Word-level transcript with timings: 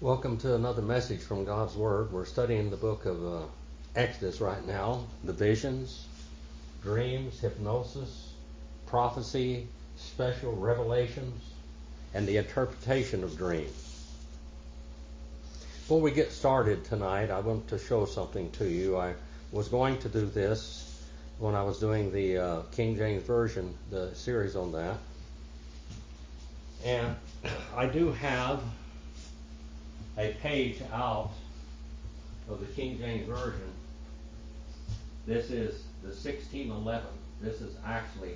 Welcome 0.00 0.36
to 0.38 0.54
another 0.54 0.80
message 0.80 1.18
from 1.18 1.44
God's 1.44 1.74
Word. 1.74 2.12
We're 2.12 2.24
studying 2.24 2.70
the 2.70 2.76
book 2.76 3.04
of 3.04 3.26
uh, 3.26 3.40
Exodus 3.96 4.40
right 4.40 4.64
now 4.64 5.04
the 5.24 5.32
visions, 5.32 6.06
dreams, 6.84 7.40
hypnosis, 7.40 8.32
prophecy, 8.86 9.66
special 9.96 10.54
revelations, 10.54 11.42
and 12.14 12.28
the 12.28 12.36
interpretation 12.36 13.24
of 13.24 13.36
dreams. 13.36 14.06
Before 15.80 16.00
we 16.00 16.12
get 16.12 16.30
started 16.30 16.84
tonight, 16.84 17.32
I 17.32 17.40
want 17.40 17.66
to 17.66 17.76
show 17.76 18.04
something 18.04 18.52
to 18.52 18.68
you. 18.68 18.96
I 18.96 19.14
was 19.50 19.66
going 19.66 19.98
to 19.98 20.08
do 20.08 20.26
this 20.26 21.02
when 21.40 21.56
I 21.56 21.64
was 21.64 21.80
doing 21.80 22.12
the 22.12 22.38
uh, 22.38 22.62
King 22.70 22.96
James 22.96 23.24
Version, 23.24 23.74
the 23.90 24.14
series 24.14 24.54
on 24.54 24.70
that. 24.70 24.96
And 26.84 27.16
I 27.76 27.86
do 27.86 28.12
have 28.12 28.62
a 30.18 30.32
page 30.42 30.80
out 30.92 31.30
of 32.48 32.60
the 32.60 32.66
King 32.66 32.98
James 32.98 33.26
Version. 33.28 33.72
This 35.26 35.50
is 35.50 35.82
the 36.02 36.08
1611. 36.08 37.06
This 37.40 37.60
is 37.60 37.76
actually 37.86 38.34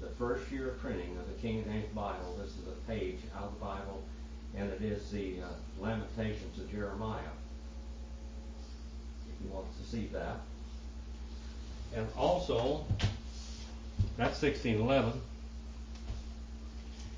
the 0.00 0.08
first 0.08 0.50
year 0.50 0.70
of 0.70 0.80
printing 0.80 1.16
of 1.18 1.26
the 1.28 1.40
King 1.40 1.64
James 1.64 1.86
Bible. 1.94 2.36
This 2.40 2.50
is 2.50 2.66
a 2.66 2.90
page 2.90 3.18
out 3.36 3.44
of 3.44 3.54
the 3.54 3.64
Bible, 3.64 4.02
and 4.56 4.70
it 4.70 4.82
is 4.82 5.08
the 5.10 5.36
uh, 5.40 5.46
Lamentations 5.78 6.58
of 6.58 6.70
Jeremiah. 6.70 7.20
If 9.28 9.44
you 9.44 9.52
want 9.52 9.66
to 9.78 9.88
see 9.88 10.08
that. 10.12 10.40
And 11.94 12.08
also, 12.16 12.84
that's 14.16 14.42
1611. 14.42 15.12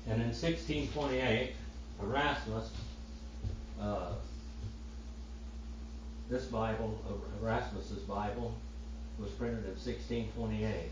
And 0.05 0.21
in 0.21 0.27
1628, 0.27 1.53
Erasmus 2.01 2.69
uh, 3.81 4.11
this 6.29 6.45
Bible, 6.45 6.99
Erasmus's 7.41 8.03
Bible, 8.03 8.53
was 9.19 9.29
printed 9.31 9.65
in 9.65 9.71
1628. 9.71 10.89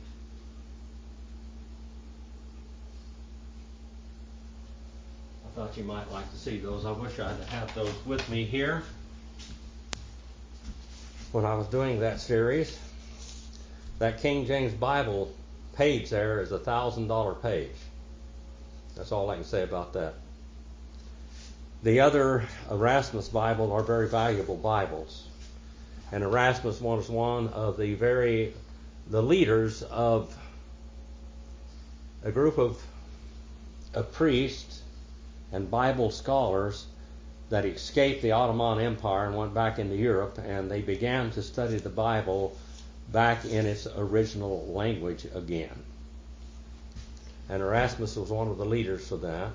I 5.43 5.55
thought 5.55 5.75
you 5.77 5.83
might 5.83 6.09
like 6.11 6.29
to 6.31 6.37
see 6.37 6.59
those. 6.59 6.85
I 6.85 6.91
wish 6.91 7.19
I'd 7.19 7.39
have 7.49 7.73
those 7.75 7.93
with 8.05 8.27
me 8.29 8.45
here. 8.45 8.83
When 11.31 11.45
I 11.45 11.55
was 11.55 11.67
doing 11.67 11.99
that 12.01 12.19
series, 12.19 12.77
that 13.99 14.21
King 14.21 14.45
James 14.45 14.73
Bible 14.73 15.33
page 15.75 16.09
there 16.09 16.41
is 16.41 16.51
a 16.51 16.59
thousand 16.59 17.07
dollar 17.07 17.33
page. 17.33 17.75
That's 18.95 19.11
all 19.11 19.29
I 19.29 19.35
can 19.35 19.43
say 19.43 19.63
about 19.63 19.93
that. 19.93 20.15
The 21.83 22.01
other 22.01 22.45
Erasmus 22.69 23.29
Bible 23.29 23.71
are 23.71 23.81
very 23.81 24.07
valuable 24.07 24.55
Bibles. 24.55 25.27
And 26.11 26.23
Erasmus 26.23 26.79
was 26.79 27.09
one 27.09 27.47
of 27.47 27.77
the 27.77 27.95
very 27.95 28.53
the 29.09 29.23
leaders 29.23 29.81
of 29.81 30.37
a 32.23 32.31
group 32.31 32.59
of, 32.59 32.81
of 33.95 34.11
priests 34.13 34.83
and 35.51 35.71
Bible 35.71 36.11
scholars 36.11 36.85
that 37.49 37.65
escaped 37.65 38.21
the 38.21 38.31
Ottoman 38.31 38.79
Empire 38.79 39.25
and 39.25 39.35
went 39.35 39.55
back 39.55 39.79
into 39.79 39.95
Europe, 39.95 40.37
and 40.37 40.69
they 40.69 40.81
began 40.81 41.31
to 41.31 41.41
study 41.41 41.77
the 41.77 41.89
Bible 41.89 42.55
back 43.11 43.43
in 43.43 43.65
its 43.65 43.87
original 43.97 44.67
language 44.67 45.25
again. 45.33 45.83
And 47.49 47.63
Erasmus 47.63 48.15
was 48.15 48.29
one 48.29 48.49
of 48.49 48.59
the 48.59 48.65
leaders 48.65 49.07
for 49.07 49.17
that. 49.17 49.49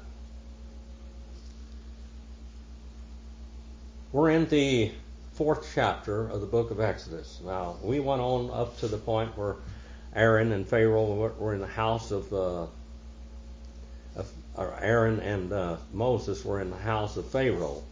We're 4.12 4.30
in 4.30 4.48
the 4.48 4.92
fourth 5.34 5.68
chapter 5.74 6.28
of 6.28 6.40
the 6.40 6.46
book 6.46 6.70
of 6.70 6.80
Exodus. 6.80 7.40
Now, 7.44 7.76
we 7.82 7.98
went 7.98 8.20
on 8.22 8.50
up 8.50 8.78
to 8.78 8.86
the 8.86 8.98
point 8.98 9.36
where 9.36 9.56
Aaron 10.14 10.52
and 10.52 10.66
Pharaoh 10.66 11.34
were 11.38 11.54
in 11.54 11.60
the 11.60 11.66
house 11.66 12.12
of, 12.12 12.32
uh, 12.32 12.66
of 14.16 14.31
Aaron 14.81 15.19
and 15.20 15.53
uh, 15.53 15.76
Moses 15.92 16.44
were 16.44 16.60
in 16.60 16.70
the 16.70 16.76
house 16.76 17.16
of 17.16 17.26
Pharaoh. 17.26 17.82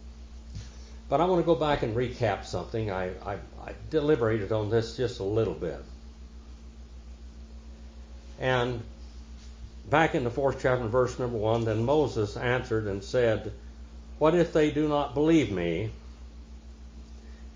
But 1.09 1.19
I 1.19 1.25
want 1.25 1.41
to 1.41 1.45
go 1.45 1.53
back 1.53 1.83
and 1.83 1.95
recap 1.95 2.45
something. 2.45 2.89
I, 2.91 3.09
I, 3.23 3.33
I 3.63 3.73
deliberated 3.89 4.53
on 4.53 4.69
this 4.69 4.95
just 4.95 5.19
a 5.19 5.23
little 5.23 5.53
bit. 5.53 5.83
And 8.39 8.81
back 9.89 10.15
in 10.15 10.23
the 10.23 10.31
fourth 10.31 10.59
chapter, 10.61 10.87
verse 10.87 11.19
number 11.19 11.37
one, 11.37 11.65
then 11.65 11.83
Moses 11.83 12.37
answered 12.37 12.87
and 12.87 13.03
said, 13.03 13.51
What 14.17 14.33
if 14.33 14.53
they 14.53 14.71
do 14.71 14.87
not 14.87 15.13
believe 15.13 15.51
me? 15.51 15.91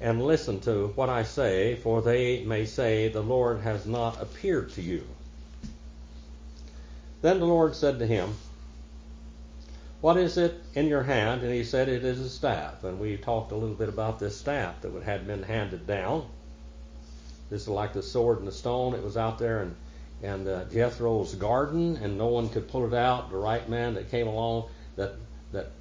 And 0.02 0.26
listen 0.26 0.60
to 0.62 0.88
what 0.96 1.10
I 1.10 1.24
say, 1.24 1.76
for 1.76 2.02
they 2.02 2.44
may 2.44 2.66
say, 2.66 3.10
The 3.10 3.22
Lord 3.22 3.62
has 3.62 3.86
not 3.86 4.22
appeared 4.22 4.72
to 4.74 4.82
you. 4.82 5.04
Then 7.22 7.40
the 7.40 7.46
Lord 7.46 7.76
said 7.76 8.00
to 8.00 8.08
him, 8.08 8.36
What 10.00 10.16
is 10.16 10.38
it 10.38 10.62
in 10.74 10.88
your 10.88 11.04
hand? 11.04 11.44
And 11.44 11.54
he 11.54 11.66
said, 11.66 11.90
It 11.90 12.06
is 12.06 12.20
a 12.22 12.30
staff. 12.30 12.84
And 12.86 13.00
we 13.00 13.18
talked 13.18 13.52
a 13.52 13.56
little 13.56 13.76
bit 13.76 13.90
about 13.90 14.20
this 14.20 14.38
staff 14.38 14.82
that 14.82 15.04
had 15.04 15.28
been 15.28 15.44
handed 15.44 15.86
down. 15.86 16.26
This 17.50 17.64
is 17.64 17.68
like 17.68 17.94
the 17.94 18.04
sword 18.04 18.40
and 18.40 18.48
the 18.48 18.54
stone. 18.54 18.94
It 18.94 19.04
was 19.04 19.18
out 19.18 19.38
there 19.38 19.64
in, 19.64 19.76
in 20.22 20.48
uh, 20.48 20.70
Jethro's 20.70 21.36
garden, 21.36 21.98
and 21.98 22.18
no 22.18 22.28
one 22.28 22.48
could 22.48 22.70
pull 22.70 22.86
it 22.86 22.94
out. 22.94 23.32
The 23.32 23.38
right 23.38 23.68
man 23.68 23.96
that 23.96 24.12
came 24.12 24.28
along 24.28 24.70
that 24.96 25.16
that 25.52 25.72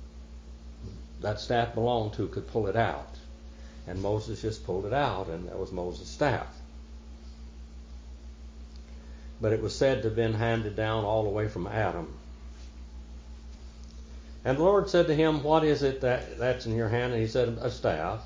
that 1.20 1.40
staff 1.40 1.74
belonged 1.74 2.14
to 2.14 2.26
could 2.28 2.48
pull 2.48 2.66
it 2.66 2.76
out. 2.76 3.17
And 3.88 4.02
Moses 4.02 4.42
just 4.42 4.64
pulled 4.64 4.84
it 4.84 4.92
out, 4.92 5.28
and 5.28 5.48
that 5.48 5.58
was 5.58 5.72
Moses' 5.72 6.08
staff. 6.08 6.46
But 9.40 9.52
it 9.52 9.62
was 9.62 9.74
said 9.74 10.02
to 10.02 10.08
have 10.08 10.16
been 10.16 10.34
handed 10.34 10.76
down 10.76 11.04
all 11.04 11.22
the 11.22 11.30
way 11.30 11.48
from 11.48 11.66
Adam. 11.66 12.12
And 14.44 14.58
the 14.58 14.62
Lord 14.62 14.90
said 14.90 15.06
to 15.06 15.14
him, 15.14 15.42
What 15.42 15.64
is 15.64 15.82
it 15.82 16.02
that, 16.02 16.38
that's 16.38 16.66
in 16.66 16.76
your 16.76 16.88
hand? 16.88 17.12
And 17.12 17.22
he 17.22 17.28
said, 17.28 17.58
A 17.60 17.70
staff. 17.70 18.22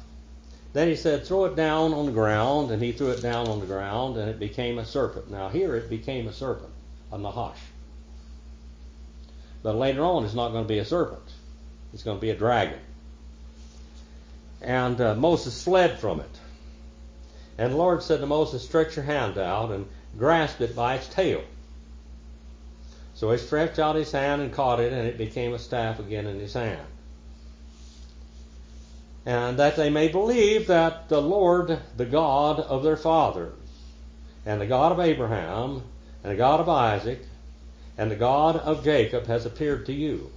Then 0.72 0.88
he 0.88 0.96
said, 0.96 1.24
Throw 1.24 1.44
it 1.44 1.54
down 1.54 1.92
on 1.92 2.06
the 2.06 2.12
ground. 2.12 2.70
And 2.70 2.82
he 2.82 2.92
threw 2.92 3.10
it 3.10 3.22
down 3.22 3.48
on 3.48 3.60
the 3.60 3.66
ground, 3.66 4.16
and 4.16 4.28
it 4.28 4.40
became 4.40 4.78
a 4.78 4.84
serpent. 4.84 5.30
Now, 5.30 5.48
here 5.48 5.76
it 5.76 5.88
became 5.88 6.26
a 6.26 6.32
serpent, 6.32 6.72
a 7.12 7.18
Nahash. 7.18 7.58
But 9.62 9.76
later 9.76 10.02
on, 10.02 10.24
it's 10.24 10.34
not 10.34 10.50
going 10.50 10.64
to 10.64 10.68
be 10.68 10.78
a 10.78 10.84
serpent, 10.84 11.22
it's 11.94 12.02
going 12.02 12.16
to 12.16 12.20
be 12.20 12.30
a 12.30 12.36
dragon. 12.36 12.80
And 14.62 15.00
uh, 15.00 15.14
Moses 15.16 15.62
fled 15.62 15.98
from 15.98 16.20
it. 16.20 16.40
And 17.58 17.72
the 17.72 17.76
Lord 17.76 18.02
said 18.02 18.20
to 18.20 18.26
Moses, 18.26 18.64
Stretch 18.64 18.96
your 18.96 19.04
hand 19.04 19.36
out 19.36 19.70
and 19.70 19.86
grasp 20.16 20.60
it 20.60 20.74
by 20.74 20.94
its 20.94 21.08
tail. 21.08 21.42
So 23.14 23.30
he 23.30 23.38
stretched 23.38 23.78
out 23.78 23.96
his 23.96 24.12
hand 24.12 24.40
and 24.40 24.52
caught 24.52 24.80
it, 24.80 24.92
and 24.92 25.06
it 25.06 25.18
became 25.18 25.52
a 25.52 25.58
staff 25.58 25.98
again 25.98 26.26
in 26.26 26.40
his 26.40 26.54
hand. 26.54 26.86
And 29.26 29.58
that 29.58 29.76
they 29.76 29.90
may 29.90 30.08
believe 30.08 30.68
that 30.68 31.08
the 31.08 31.22
Lord, 31.22 31.78
the 31.96 32.06
God 32.06 32.58
of 32.58 32.82
their 32.82 32.96
fathers, 32.96 33.54
and 34.44 34.60
the 34.60 34.66
God 34.66 34.92
of 34.92 35.00
Abraham, 35.00 35.82
and 36.24 36.32
the 36.32 36.36
God 36.36 36.60
of 36.60 36.68
Isaac, 36.68 37.24
and 37.98 38.10
the 38.10 38.16
God 38.16 38.56
of 38.56 38.82
Jacob 38.82 39.26
has 39.26 39.46
appeared 39.46 39.86
to 39.86 39.92
you. 39.92 40.30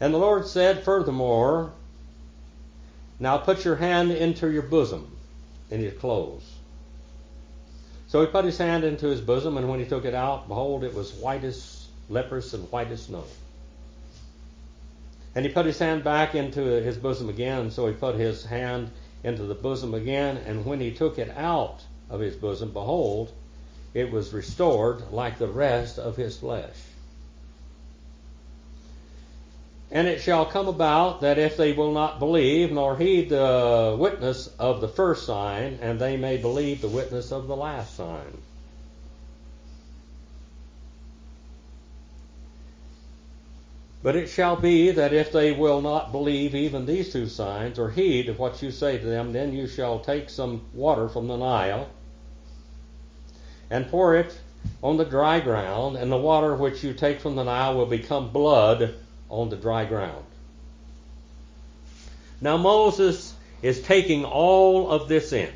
And 0.00 0.14
the 0.14 0.18
Lord 0.18 0.46
said, 0.46 0.84
Furthermore, 0.84 1.72
now 3.20 3.36
put 3.36 3.64
your 3.64 3.76
hand 3.76 4.10
into 4.10 4.50
your 4.50 4.62
bosom 4.62 5.16
in 5.70 5.80
his 5.80 5.96
clothes. 5.98 6.42
So 8.08 8.22
he 8.22 8.26
put 8.26 8.44
his 8.44 8.58
hand 8.58 8.82
into 8.82 9.06
his 9.06 9.20
bosom, 9.20 9.56
and 9.56 9.68
when 9.68 9.78
he 9.78 9.86
took 9.86 10.04
it 10.04 10.14
out, 10.14 10.48
behold, 10.48 10.82
it 10.82 10.94
was 10.94 11.12
white 11.12 11.44
as 11.44 11.86
leprous 12.08 12.54
and 12.54 12.68
white 12.72 12.90
as 12.90 13.04
snow. 13.04 13.24
And 15.36 15.44
he 15.44 15.52
put 15.52 15.66
his 15.66 15.78
hand 15.78 16.02
back 16.02 16.34
into 16.34 16.60
his 16.60 16.96
bosom 16.96 17.28
again, 17.28 17.70
so 17.70 17.86
he 17.86 17.92
put 17.92 18.16
his 18.16 18.44
hand 18.44 18.90
into 19.22 19.44
the 19.44 19.54
bosom 19.54 19.94
again, 19.94 20.38
and 20.38 20.64
when 20.64 20.80
he 20.80 20.90
took 20.90 21.18
it 21.18 21.30
out 21.36 21.82
of 22.08 22.18
his 22.18 22.34
bosom, 22.34 22.72
behold, 22.72 23.30
it 23.94 24.10
was 24.10 24.32
restored 24.32 25.12
like 25.12 25.38
the 25.38 25.46
rest 25.46 25.98
of 25.98 26.16
his 26.16 26.38
flesh. 26.38 26.74
And 29.92 30.06
it 30.06 30.20
shall 30.20 30.46
come 30.46 30.68
about 30.68 31.20
that 31.22 31.38
if 31.38 31.56
they 31.56 31.72
will 31.72 31.90
not 31.90 32.20
believe 32.20 32.70
nor 32.70 32.96
heed 32.96 33.28
the 33.28 33.96
witness 33.98 34.48
of 34.58 34.80
the 34.80 34.88
first 34.88 35.26
sign, 35.26 35.80
and 35.82 35.98
they 35.98 36.16
may 36.16 36.36
believe 36.36 36.80
the 36.80 36.88
witness 36.88 37.32
of 37.32 37.48
the 37.48 37.56
last 37.56 37.96
sign. 37.96 38.38
But 44.02 44.16
it 44.16 44.28
shall 44.28 44.56
be 44.56 44.92
that 44.92 45.12
if 45.12 45.32
they 45.32 45.52
will 45.52 45.82
not 45.82 46.12
believe 46.12 46.54
even 46.54 46.86
these 46.86 47.12
two 47.12 47.26
signs, 47.26 47.78
or 47.78 47.90
heed 47.90 48.38
what 48.38 48.62
you 48.62 48.70
say 48.70 48.96
to 48.96 49.04
them, 49.04 49.32
then 49.32 49.52
you 49.52 49.66
shall 49.66 49.98
take 49.98 50.30
some 50.30 50.62
water 50.72 51.08
from 51.08 51.26
the 51.26 51.36
Nile, 51.36 51.88
and 53.68 53.90
pour 53.90 54.14
it 54.14 54.38
on 54.82 54.96
the 54.96 55.04
dry 55.04 55.40
ground, 55.40 55.96
and 55.96 56.10
the 56.10 56.16
water 56.16 56.54
which 56.54 56.84
you 56.84 56.94
take 56.94 57.20
from 57.20 57.34
the 57.34 57.44
Nile 57.44 57.76
will 57.76 57.86
become 57.86 58.30
blood 58.30 58.94
on 59.30 59.48
the 59.48 59.56
dry 59.56 59.84
ground. 59.84 60.24
Now 62.40 62.56
Moses 62.56 63.34
is 63.62 63.82
taking 63.82 64.24
all 64.24 64.90
of 64.90 65.08
this 65.08 65.32
in. 65.32 65.50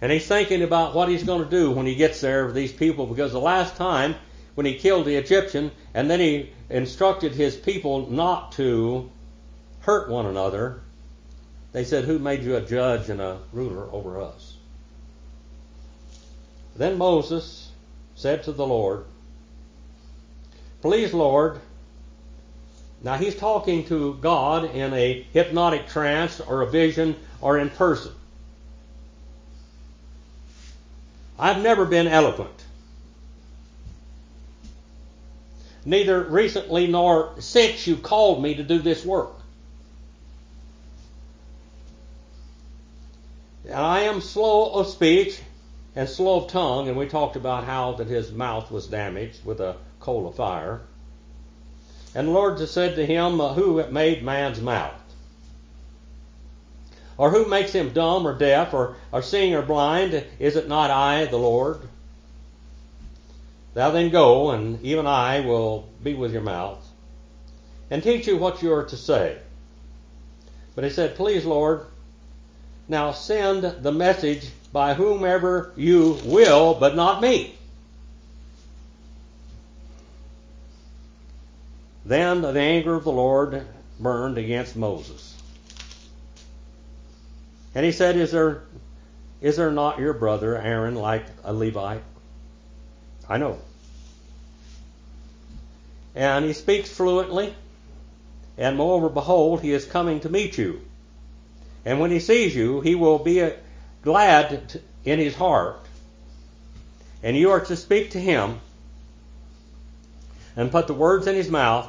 And 0.00 0.10
he's 0.10 0.26
thinking 0.26 0.62
about 0.62 0.94
what 0.94 1.08
he's 1.08 1.24
going 1.24 1.44
to 1.44 1.50
do 1.50 1.70
when 1.70 1.86
he 1.86 1.94
gets 1.94 2.20
there 2.20 2.46
with 2.46 2.54
these 2.54 2.72
people 2.72 3.06
because 3.06 3.32
the 3.32 3.40
last 3.40 3.76
time 3.76 4.14
when 4.54 4.64
he 4.64 4.74
killed 4.74 5.04
the 5.04 5.16
Egyptian 5.16 5.70
and 5.92 6.10
then 6.10 6.20
he 6.20 6.50
instructed 6.70 7.32
his 7.32 7.56
people 7.56 8.10
not 8.10 8.52
to 8.52 9.10
hurt 9.80 10.08
one 10.08 10.26
another, 10.26 10.80
they 11.72 11.84
said, 11.84 12.04
Who 12.04 12.18
made 12.18 12.42
you 12.42 12.56
a 12.56 12.60
judge 12.60 13.10
and 13.10 13.20
a 13.20 13.38
ruler 13.52 13.88
over 13.92 14.20
us? 14.20 14.56
Then 16.76 16.96
Moses 16.96 17.70
said 18.14 18.44
to 18.44 18.52
the 18.52 18.66
Lord, 18.66 19.04
Please, 20.82 21.12
Lord, 21.12 21.60
now 23.02 23.16
he's 23.16 23.36
talking 23.36 23.84
to 23.86 24.14
God 24.14 24.74
in 24.74 24.92
a 24.94 25.26
hypnotic 25.32 25.88
trance 25.88 26.40
or 26.40 26.62
a 26.62 26.66
vision 26.66 27.16
or 27.40 27.58
in 27.58 27.70
person. 27.70 28.12
I've 31.38 31.62
never 31.62 31.86
been 31.86 32.06
eloquent. 32.06 32.64
Neither 35.84 36.22
recently 36.24 36.86
nor 36.86 37.34
since 37.38 37.86
you 37.86 37.96
called 37.96 38.42
me 38.42 38.54
to 38.56 38.62
do 38.62 38.78
this 38.78 39.04
work. 39.04 39.32
And 43.64 43.74
I 43.74 44.00
am 44.00 44.20
slow 44.20 44.72
of 44.72 44.88
speech 44.88 45.40
and 45.96 46.08
slow 46.08 46.44
of 46.44 46.50
tongue, 46.50 46.88
and 46.88 46.96
we 46.96 47.06
talked 47.06 47.36
about 47.36 47.64
how 47.64 47.92
that 47.92 48.06
his 48.06 48.30
mouth 48.30 48.70
was 48.70 48.86
damaged 48.86 49.44
with 49.44 49.60
a 49.60 49.76
coal 50.00 50.26
of 50.26 50.34
fire. 50.34 50.80
And 52.14 52.28
the 52.28 52.32
Lord 52.32 52.58
said 52.68 52.96
to 52.96 53.06
him, 53.06 53.40
uh, 53.40 53.54
Who 53.54 53.86
made 53.90 54.24
man's 54.24 54.60
mouth? 54.60 54.94
Or 57.16 57.30
who 57.30 57.44
makes 57.44 57.72
him 57.72 57.92
dumb 57.92 58.26
or 58.26 58.36
deaf 58.36 58.72
or, 58.72 58.96
or 59.12 59.22
seeing 59.22 59.54
or 59.54 59.62
blind? 59.62 60.24
Is 60.38 60.56
it 60.56 60.68
not 60.68 60.90
I, 60.90 61.26
the 61.26 61.36
Lord? 61.36 61.80
Thou 63.74 63.90
then 63.90 64.10
go, 64.10 64.50
and 64.50 64.82
even 64.82 65.06
I 65.06 65.40
will 65.40 65.88
be 66.02 66.14
with 66.14 66.32
your 66.32 66.42
mouth, 66.42 66.84
and 67.88 68.02
teach 68.02 68.26
you 68.26 68.36
what 68.36 68.62
you 68.62 68.72
are 68.72 68.84
to 68.84 68.96
say. 68.96 69.38
But 70.74 70.84
he 70.84 70.90
said, 70.90 71.14
Please, 71.14 71.44
Lord, 71.44 71.86
now 72.88 73.12
send 73.12 73.62
the 73.62 73.92
message 73.92 74.48
by 74.72 74.94
whomever 74.94 75.72
you 75.76 76.18
will, 76.24 76.74
but 76.74 76.96
not 76.96 77.22
me. 77.22 77.54
Then 82.10 82.42
the 82.42 82.58
anger 82.58 82.96
of 82.96 83.04
the 83.04 83.12
Lord 83.12 83.64
burned 84.00 84.36
against 84.36 84.74
Moses. 84.74 85.32
And 87.72 87.86
he 87.86 87.92
said, 87.92 88.16
Is 88.16 88.32
there, 88.32 88.64
is 89.40 89.56
there 89.56 89.70
not 89.70 90.00
your 90.00 90.12
brother 90.12 90.58
Aaron 90.58 90.96
like 90.96 91.24
a 91.44 91.52
Levite? 91.52 92.02
I 93.28 93.38
know. 93.38 93.58
And 96.16 96.44
he 96.44 96.52
speaks 96.52 96.90
fluently. 96.90 97.54
And 98.58 98.76
moreover, 98.76 99.08
behold, 99.08 99.60
he 99.60 99.72
is 99.72 99.84
coming 99.84 100.18
to 100.18 100.28
meet 100.28 100.58
you. 100.58 100.80
And 101.84 102.00
when 102.00 102.10
he 102.10 102.18
sees 102.18 102.56
you, 102.56 102.80
he 102.80 102.96
will 102.96 103.20
be 103.20 103.52
glad 104.02 104.80
in 105.04 105.20
his 105.20 105.36
heart. 105.36 105.78
And 107.22 107.36
you 107.36 107.52
are 107.52 107.64
to 107.66 107.76
speak 107.76 108.10
to 108.10 108.20
him 108.20 108.58
and 110.56 110.72
put 110.72 110.88
the 110.88 110.94
words 110.94 111.28
in 111.28 111.36
his 111.36 111.48
mouth. 111.48 111.88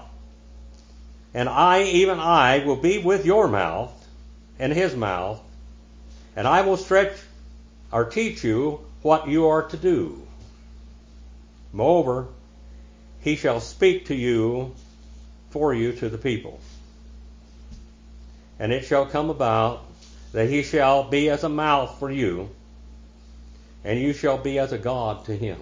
And 1.33 1.47
I, 1.47 1.83
even 1.83 2.19
I, 2.19 2.65
will 2.65 2.75
be 2.75 2.97
with 2.97 3.25
your 3.25 3.47
mouth 3.47 3.91
and 4.59 4.73
his 4.73 4.95
mouth. 4.95 5.41
And 6.35 6.47
I 6.47 6.61
will 6.61 6.77
stretch 6.77 7.13
or 7.91 8.05
teach 8.05 8.43
you 8.43 8.79
what 9.01 9.27
you 9.27 9.47
are 9.47 9.63
to 9.63 9.77
do. 9.77 10.21
Moreover, 11.73 12.27
he 13.21 13.35
shall 13.35 13.59
speak 13.59 14.07
to 14.07 14.15
you 14.15 14.75
for 15.51 15.73
you 15.73 15.93
to 15.93 16.09
the 16.09 16.17
people. 16.17 16.59
And 18.59 18.71
it 18.71 18.85
shall 18.85 19.05
come 19.05 19.29
about 19.29 19.83
that 20.33 20.49
he 20.49 20.63
shall 20.63 21.03
be 21.03 21.29
as 21.29 21.43
a 21.43 21.49
mouth 21.49 21.97
for 21.99 22.09
you, 22.09 22.49
and 23.83 23.99
you 23.99 24.13
shall 24.13 24.37
be 24.37 24.59
as 24.59 24.71
a 24.71 24.77
God 24.77 25.25
to 25.25 25.35
him. 25.35 25.59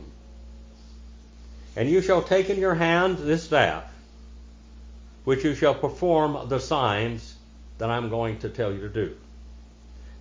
And 1.76 1.90
you 1.90 2.02
shall 2.02 2.22
take 2.22 2.50
in 2.50 2.60
your 2.60 2.76
hand 2.76 3.18
this 3.18 3.44
staff, 3.44 3.84
which 5.24 5.44
you 5.44 5.56
shall 5.56 5.76
perform 5.76 6.50
the 6.50 6.60
signs 6.60 7.36
that 7.78 7.90
I'm 7.90 8.10
going 8.10 8.40
to 8.40 8.50
tell 8.50 8.74
you 8.74 8.82
to 8.82 8.90
do. 8.90 9.16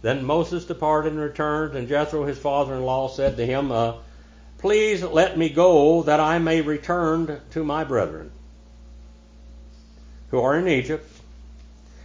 Then 0.03 0.25
Moses 0.25 0.65
departed 0.65 1.13
and 1.13 1.21
returned, 1.21 1.77
and 1.77 1.89
Jethro 1.89 2.25
his 2.25 2.39
father-in-law 2.39 3.09
said 3.09 3.37
to 3.37 3.47
him, 3.47 3.73
uh, 3.73 3.95
Please 4.59 5.03
let 5.03 5.39
me 5.39 5.49
go 5.49 6.03
that 6.03 6.21
I 6.21 6.39
may 6.39 6.61
return 6.61 7.41
to 7.51 7.65
my 7.65 7.85
brethren 7.85 8.31
who 10.31 10.41
are 10.41 10.59
in 10.59 10.69
Egypt 10.69 11.09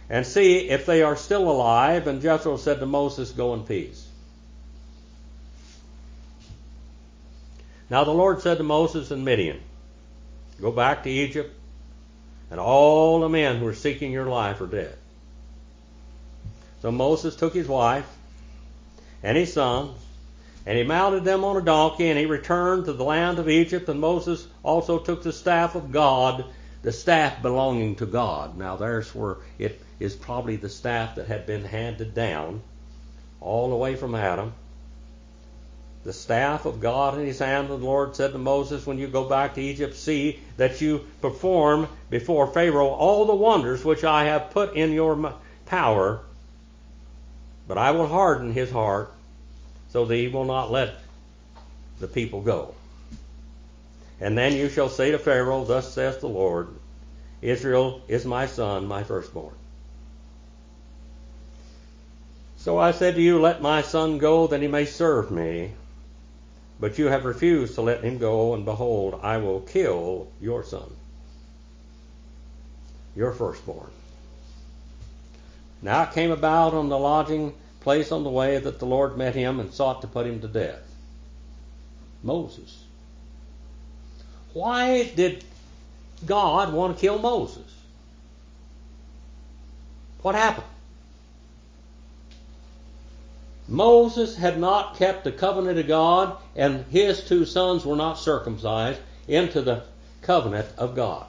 and 0.08 0.26
see 0.26 0.68
if 0.68 0.86
they 0.86 1.02
are 1.02 1.16
still 1.16 1.50
alive. 1.50 2.06
And 2.06 2.22
Jethro 2.22 2.56
said 2.56 2.80
to 2.80 2.86
Moses, 2.86 3.32
Go 3.32 3.54
in 3.54 3.64
peace. 3.64 4.06
Now 7.90 8.04
the 8.04 8.12
Lord 8.12 8.40
said 8.40 8.58
to 8.58 8.64
Moses 8.64 9.10
and 9.10 9.24
Midian, 9.24 9.60
Go 10.60 10.70
back 10.70 11.02
to 11.04 11.10
Egypt, 11.10 11.54
and 12.54 12.60
all 12.60 13.18
the 13.18 13.28
men 13.28 13.56
who 13.56 13.66
are 13.66 13.74
seeking 13.74 14.12
your 14.12 14.26
life 14.26 14.60
are 14.60 14.68
dead. 14.68 14.96
So 16.82 16.92
Moses 16.92 17.34
took 17.34 17.52
his 17.52 17.66
wife 17.66 18.06
and 19.24 19.36
his 19.36 19.52
sons, 19.52 19.98
and 20.64 20.78
he 20.78 20.84
mounted 20.84 21.24
them 21.24 21.42
on 21.42 21.56
a 21.56 21.60
donkey, 21.62 22.08
and 22.10 22.16
he 22.16 22.26
returned 22.26 22.84
to 22.84 22.92
the 22.92 23.02
land 23.02 23.40
of 23.40 23.48
Egypt. 23.48 23.88
And 23.88 23.98
Moses 23.98 24.46
also 24.62 25.00
took 25.00 25.24
the 25.24 25.32
staff 25.32 25.74
of 25.74 25.90
God, 25.90 26.44
the 26.82 26.92
staff 26.92 27.42
belonging 27.42 27.96
to 27.96 28.06
God. 28.06 28.56
Now 28.56 28.76
there's 28.76 29.12
where 29.16 29.38
it 29.58 29.82
is 29.98 30.14
probably 30.14 30.54
the 30.54 30.68
staff 30.68 31.16
that 31.16 31.26
had 31.26 31.46
been 31.46 31.64
handed 31.64 32.14
down 32.14 32.62
all 33.40 33.70
the 33.70 33.74
way 33.74 33.96
from 33.96 34.14
Adam. 34.14 34.52
The 36.04 36.12
staff 36.12 36.66
of 36.66 36.80
God 36.80 37.18
in 37.18 37.24
his 37.24 37.38
hand, 37.38 37.70
and 37.70 37.80
the 37.80 37.86
Lord 37.86 38.14
said 38.14 38.32
to 38.32 38.38
Moses, 38.38 38.86
When 38.86 38.98
you 38.98 39.06
go 39.06 39.24
back 39.24 39.54
to 39.54 39.62
Egypt, 39.62 39.94
see 39.96 40.38
that 40.58 40.82
you 40.82 41.06
perform 41.22 41.88
before 42.10 42.46
Pharaoh 42.46 42.88
all 42.88 43.24
the 43.24 43.34
wonders 43.34 43.84
which 43.84 44.04
I 44.04 44.24
have 44.24 44.50
put 44.50 44.74
in 44.74 44.92
your 44.92 45.34
power, 45.64 46.20
but 47.66 47.78
I 47.78 47.92
will 47.92 48.06
harden 48.06 48.52
his 48.52 48.70
heart 48.70 49.10
so 49.88 50.04
that 50.04 50.14
he 50.14 50.28
will 50.28 50.44
not 50.44 50.70
let 50.70 50.94
the 52.00 52.08
people 52.08 52.42
go. 52.42 52.74
And 54.20 54.36
then 54.36 54.52
you 54.52 54.68
shall 54.68 54.90
say 54.90 55.10
to 55.10 55.18
Pharaoh, 55.18 55.64
Thus 55.64 55.94
saith 55.94 56.20
the 56.20 56.28
Lord, 56.28 56.68
Israel 57.40 58.02
is 58.08 58.26
my 58.26 58.46
son, 58.46 58.86
my 58.86 59.04
firstborn. 59.04 59.54
So 62.58 62.78
I 62.78 62.92
said 62.92 63.14
to 63.14 63.22
you, 63.22 63.40
Let 63.40 63.62
my 63.62 63.80
son 63.80 64.18
go, 64.18 64.46
that 64.48 64.60
he 64.60 64.68
may 64.68 64.84
serve 64.84 65.30
me. 65.30 65.72
But 66.80 66.98
you 66.98 67.06
have 67.06 67.24
refused 67.24 67.74
to 67.76 67.82
let 67.82 68.02
him 68.02 68.18
go, 68.18 68.54
and 68.54 68.64
behold, 68.64 69.20
I 69.22 69.38
will 69.38 69.60
kill 69.60 70.28
your 70.40 70.64
son, 70.64 70.90
your 73.14 73.32
firstborn. 73.32 73.90
Now 75.82 76.02
it 76.04 76.12
came 76.12 76.30
about 76.30 76.74
on 76.74 76.88
the 76.88 76.98
lodging 76.98 77.54
place 77.80 78.10
on 78.10 78.24
the 78.24 78.30
way 78.30 78.58
that 78.58 78.78
the 78.78 78.86
Lord 78.86 79.16
met 79.16 79.34
him 79.34 79.60
and 79.60 79.72
sought 79.72 80.00
to 80.00 80.08
put 80.08 80.26
him 80.26 80.40
to 80.40 80.48
death. 80.48 80.80
Moses. 82.22 82.84
Why 84.54 85.04
did 85.04 85.44
God 86.24 86.72
want 86.72 86.96
to 86.96 87.00
kill 87.00 87.18
Moses? 87.18 87.70
What 90.22 90.34
happened? 90.34 90.66
Moses 93.66 94.36
had 94.36 94.58
not 94.58 94.96
kept 94.96 95.24
the 95.24 95.32
covenant 95.32 95.78
of 95.78 95.86
God, 95.86 96.36
and 96.54 96.84
his 96.90 97.24
two 97.24 97.46
sons 97.46 97.84
were 97.84 97.96
not 97.96 98.18
circumcised 98.18 99.00
into 99.26 99.62
the 99.62 99.82
covenant 100.22 100.68
of 100.76 100.94
God. 100.94 101.26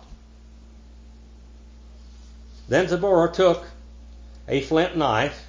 Then 2.67 2.87
Zipporah 2.87 3.31
took 3.31 3.65
a 4.47 4.61
flint 4.61 4.97
knife 4.97 5.47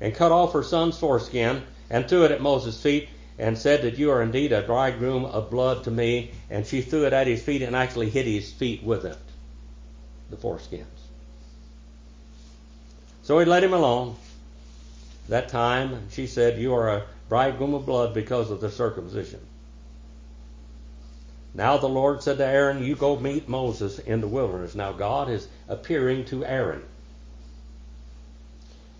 and 0.00 0.14
cut 0.14 0.32
off 0.32 0.52
her 0.52 0.62
son's 0.62 0.98
foreskin 0.98 1.62
and 1.90 2.08
threw 2.08 2.24
it 2.24 2.30
at 2.30 2.40
Moses' 2.40 2.80
feet 2.80 3.08
and 3.38 3.56
said 3.56 3.82
that 3.82 3.98
you 3.98 4.10
are 4.10 4.22
indeed 4.22 4.52
a 4.52 4.62
bridegroom 4.62 5.24
of 5.24 5.50
blood 5.50 5.84
to 5.84 5.90
me. 5.90 6.32
And 6.50 6.66
she 6.66 6.82
threw 6.82 7.06
it 7.06 7.12
at 7.12 7.26
his 7.26 7.42
feet 7.42 7.62
and 7.62 7.74
actually 7.74 8.10
hit 8.10 8.26
his 8.26 8.52
feet 8.52 8.82
with 8.82 9.04
it, 9.04 9.16
the 10.30 10.36
foreskins. 10.36 10.84
So 13.22 13.38
he 13.38 13.46
let 13.46 13.64
him 13.64 13.72
alone 13.72 14.16
that 15.28 15.48
time, 15.48 16.08
she 16.10 16.26
said, 16.26 16.58
You 16.58 16.74
are 16.74 16.88
a 16.88 17.02
bridegroom 17.28 17.74
of 17.74 17.86
blood 17.86 18.14
because 18.14 18.50
of 18.50 18.60
the 18.60 18.70
circumcision. 18.70 19.40
Now 21.54 21.76
the 21.76 21.88
Lord 21.88 22.22
said 22.22 22.38
to 22.38 22.46
Aaron, 22.46 22.82
You 22.82 22.96
go 22.96 23.18
meet 23.18 23.48
Moses 23.48 23.98
in 23.98 24.20
the 24.20 24.28
wilderness. 24.28 24.74
Now 24.74 24.92
God 24.92 25.28
is 25.28 25.48
appearing 25.68 26.24
to 26.26 26.44
Aaron. 26.44 26.82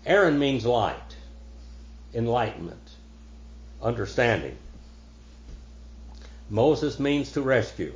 Aaron 0.05 0.37
means 0.37 0.65
light, 0.65 1.15
enlightenment, 2.13 2.89
understanding. 3.81 4.57
Moses 6.49 6.99
means 6.99 7.31
to 7.31 7.41
rescue. 7.41 7.93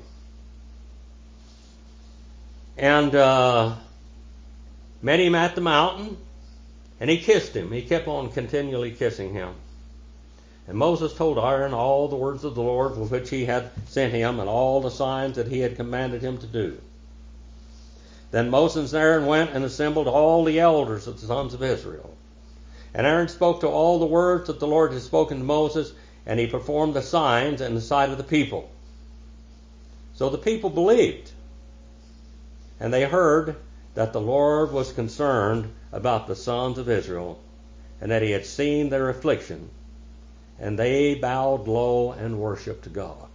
And 2.77 3.13
uh, 3.13 3.75
met 5.01 5.19
him 5.19 5.35
at 5.35 5.55
the 5.55 5.61
mountain, 5.61 6.17
and 6.99 7.09
he 7.09 7.17
kissed 7.17 7.55
him. 7.55 7.71
He 7.71 7.81
kept 7.81 8.07
on 8.07 8.31
continually 8.31 8.91
kissing 8.91 9.33
him. 9.33 9.53
And 10.67 10.77
Moses 10.77 11.13
told 11.13 11.37
Aaron 11.37 11.73
all 11.73 12.07
the 12.07 12.15
words 12.15 12.43
of 12.43 12.55
the 12.55 12.61
Lord 12.61 12.97
with 12.97 13.11
which 13.11 13.29
he 13.29 13.45
had 13.45 13.71
sent 13.87 14.13
him, 14.13 14.39
and 14.39 14.49
all 14.49 14.81
the 14.81 14.91
signs 14.91 15.37
that 15.37 15.47
he 15.47 15.59
had 15.59 15.77
commanded 15.77 16.21
him 16.21 16.37
to 16.39 16.47
do. 16.47 16.77
Then 18.31 18.49
Moses 18.49 18.91
and 18.91 19.01
Aaron 19.01 19.25
went 19.25 19.51
and 19.51 19.63
assembled 19.63 20.07
all 20.07 20.43
the 20.43 20.59
elders 20.59 21.07
of 21.07 21.21
the 21.21 21.27
sons 21.27 21.53
of 21.53 21.63
Israel. 21.63 22.13
And 22.93 23.07
Aaron 23.07 23.29
spoke 23.29 23.61
to 23.61 23.67
all 23.67 23.99
the 23.99 24.05
words 24.05 24.47
that 24.47 24.59
the 24.59 24.67
Lord 24.67 24.91
had 24.91 25.01
spoken 25.01 25.37
to 25.37 25.43
Moses, 25.43 25.93
and 26.25 26.39
he 26.39 26.47
performed 26.47 26.93
the 26.93 27.01
signs 27.01 27.61
in 27.61 27.75
the 27.75 27.81
sight 27.81 28.09
of 28.09 28.17
the 28.17 28.23
people. 28.23 28.69
So 30.15 30.29
the 30.29 30.37
people 30.37 30.69
believed. 30.69 31.31
And 32.79 32.93
they 32.93 33.05
heard 33.05 33.55
that 33.93 34.11
the 34.11 34.21
Lord 34.21 34.73
was 34.73 34.91
concerned 34.91 35.73
about 35.91 36.27
the 36.27 36.35
sons 36.35 36.77
of 36.77 36.89
Israel, 36.89 37.39
and 38.01 38.11
that 38.11 38.21
he 38.21 38.31
had 38.31 38.45
seen 38.45 38.89
their 38.89 39.09
affliction. 39.09 39.69
And 40.59 40.77
they 40.77 41.15
bowed 41.15 41.67
low 41.67 42.11
and 42.11 42.39
worshiped 42.39 42.91
God. 42.91 43.27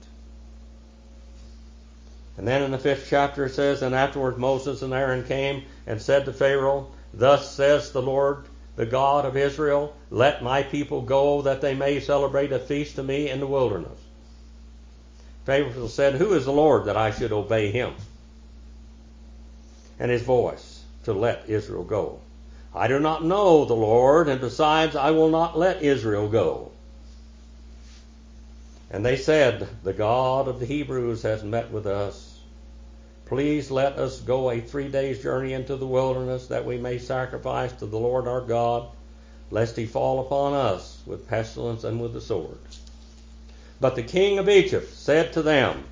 And 2.37 2.49
then 2.49 2.63
in 2.63 2.71
the 2.71 2.79
fifth 2.79 3.07
chapter 3.09 3.47
it 3.47 3.55
says, 3.55 3.83
And 3.83 3.95
afterward 3.95 4.39
Moses 4.39 4.83
and 4.83 4.93
Aaron 4.93 5.25
came 5.25 5.65
and 5.87 6.01
said 6.01 6.25
to 6.25 6.33
Pharaoh, 6.33 6.89
Thus 7.13 7.55
says 7.55 7.93
the 7.93 8.03
Lord, 8.03 8.45
the 8.75 8.87
God 8.87 9.27
of 9.27 9.37
Israel, 9.37 9.95
Let 10.11 10.43
my 10.43 10.63
people 10.63 11.03
go 11.03 11.43
that 11.43 11.61
they 11.61 11.75
may 11.75 12.01
celebrate 12.01 12.53
a 12.53 12.59
feast 12.59 12.97
to 12.97 13.03
me 13.03 13.29
in 13.29 13.41
the 13.41 13.47
wilderness. 13.47 13.99
Pharaoh 15.45 15.89
said, 15.89 16.15
Who 16.15 16.33
is 16.35 16.45
the 16.45 16.53
Lord 16.53 16.87
that 16.87 16.97
I 16.97 17.11
should 17.11 17.33
obey 17.33 17.71
him? 17.71 17.95
And 19.99 20.11
his 20.11 20.23
voice 20.23 20.83
to 21.05 21.13
let 21.13 21.49
Israel 21.49 21.85
go. 21.85 22.21
I 22.75 22.89
do 22.89 22.99
not 22.99 23.25
know 23.25 23.65
the 23.65 23.75
Lord, 23.75 24.29
and 24.29 24.41
besides, 24.41 24.97
I 24.97 25.11
will 25.11 25.29
not 25.29 25.59
let 25.59 25.83
Israel 25.83 26.29
go. 26.29 26.73
And 28.91 29.05
they 29.05 29.17
said, 29.17 29.69
The 29.83 29.93
God 29.93 30.49
of 30.49 30.61
the 30.61 30.67
Hebrews 30.67 31.23
has 31.23 31.43
met 31.43 31.71
with 31.71 31.87
us. 31.87 32.39
Please 33.27 33.71
let 33.71 33.99
us 33.99 34.21
go 34.21 34.51
a 34.51 34.61
three 34.61 34.89
days' 34.89 35.23
journey 35.23 35.53
into 35.53 35.77
the 35.77 35.87
wilderness 35.87 36.49
that 36.49 36.67
we 36.67 36.77
may 36.79 36.99
sacrifice 36.99 37.73
to 37.73 37.87
the 37.87 37.99
Lord 37.99 38.29
our 38.29 38.43
God, 38.43 38.89
lest 39.51 39.77
he 39.77 39.87
fall 39.87 40.21
upon 40.21 40.55
us 40.55 41.03
with 41.07 41.29
pestilence 41.29 41.85
and 41.85 42.01
with 42.01 42.13
the 42.13 42.21
sword. 42.21 42.59
But 43.81 43.97
the 43.97 44.03
king 44.03 44.39
of 44.39 44.49
Egypt 44.49 44.93
said 44.93 45.33
to 45.33 45.43
them, 45.43 45.85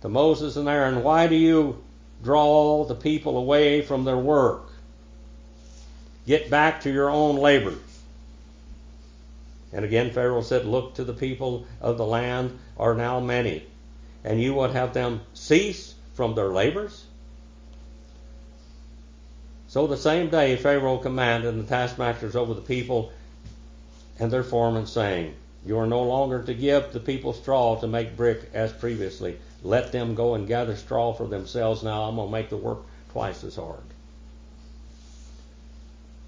to 0.00 0.08
Moses 0.08 0.56
and 0.56 0.68
Aaron, 0.68 1.02
Why 1.02 1.26
do 1.26 1.34
you 1.34 1.82
draw 2.22 2.84
the 2.84 2.94
people 2.94 3.36
away 3.36 3.82
from 3.82 4.04
their 4.04 4.16
work? 4.16 4.67
Get 6.28 6.50
back 6.50 6.82
to 6.82 6.92
your 6.92 7.08
own 7.08 7.36
labors. 7.36 7.78
And 9.72 9.82
again 9.82 10.10
Pharaoh 10.10 10.42
said, 10.42 10.66
Look 10.66 10.96
to 10.96 11.04
the 11.04 11.14
people 11.14 11.64
of 11.80 11.96
the 11.96 12.04
land 12.04 12.58
are 12.76 12.94
now 12.94 13.18
many, 13.18 13.66
and 14.24 14.38
you 14.38 14.52
would 14.52 14.72
have 14.72 14.92
them 14.92 15.22
cease 15.32 15.94
from 16.12 16.34
their 16.34 16.48
labors? 16.48 17.06
So 19.68 19.86
the 19.86 19.96
same 19.96 20.28
day 20.28 20.56
Pharaoh 20.56 20.98
commanded 20.98 21.56
the 21.56 21.62
taskmasters 21.62 22.36
over 22.36 22.52
the 22.52 22.60
people 22.60 23.10
and 24.18 24.30
their 24.30 24.44
foremen, 24.44 24.84
saying, 24.84 25.34
You 25.64 25.78
are 25.78 25.86
no 25.86 26.02
longer 26.02 26.42
to 26.42 26.52
give 26.52 26.92
the 26.92 27.00
people 27.00 27.32
straw 27.32 27.80
to 27.80 27.86
make 27.86 28.18
brick 28.18 28.50
as 28.52 28.70
previously. 28.70 29.38
Let 29.62 29.92
them 29.92 30.14
go 30.14 30.34
and 30.34 30.46
gather 30.46 30.76
straw 30.76 31.14
for 31.14 31.26
themselves 31.26 31.82
now. 31.82 32.02
I'm 32.02 32.16
going 32.16 32.28
to 32.28 32.32
make 32.32 32.50
the 32.50 32.58
work 32.58 32.80
twice 33.12 33.44
as 33.44 33.56
hard. 33.56 33.80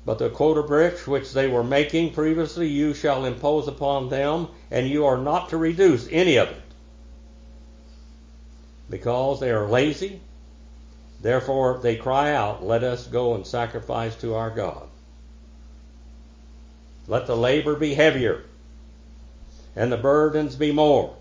But 0.05 0.19
the 0.19 0.31
quota 0.31 0.63
bricks 0.63 1.07
which 1.07 1.33
they 1.33 1.47
were 1.47 1.63
making 1.63 2.13
previously 2.13 2.69
you 2.69 2.95
shall 2.95 3.25
impose 3.25 3.69
upon 3.69 4.09
them, 4.09 4.49
and 4.71 4.89
you 4.89 5.05
are 5.05 5.19
not 5.19 5.51
to 5.51 5.57
reduce 5.57 6.09
any 6.11 6.37
of 6.37 6.49
it. 6.49 6.63
Because 8.89 9.41
they 9.41 9.51
are 9.51 9.69
lazy, 9.69 10.21
therefore 11.21 11.79
they 11.83 11.97
cry 11.97 12.33
out, 12.33 12.65
Let 12.65 12.83
us 12.83 13.07
go 13.07 13.35
and 13.35 13.47
sacrifice 13.47 14.17
to 14.17 14.35
our 14.35 14.51
God. 14.51 14.89
Let 17.07 17.27
the 17.27 17.37
labor 17.37 17.77
be 17.77 17.95
heavier, 17.95 18.45
and 19.77 19.93
the 19.93 19.97
burdens 19.97 20.57
be 20.57 20.73
more. 20.73 21.15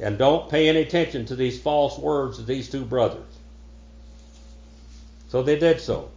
And 0.00 0.18
don't 0.18 0.50
pay 0.50 0.68
any 0.68 0.80
attention 0.80 1.26
to 1.26 1.36
these 1.36 1.60
false 1.60 1.96
words 1.98 2.38
of 2.38 2.46
these 2.46 2.68
two 2.68 2.84
brothers. 2.84 3.38
So 5.28 5.42
they 5.42 5.58
did 5.58 5.80
so. 5.80 6.10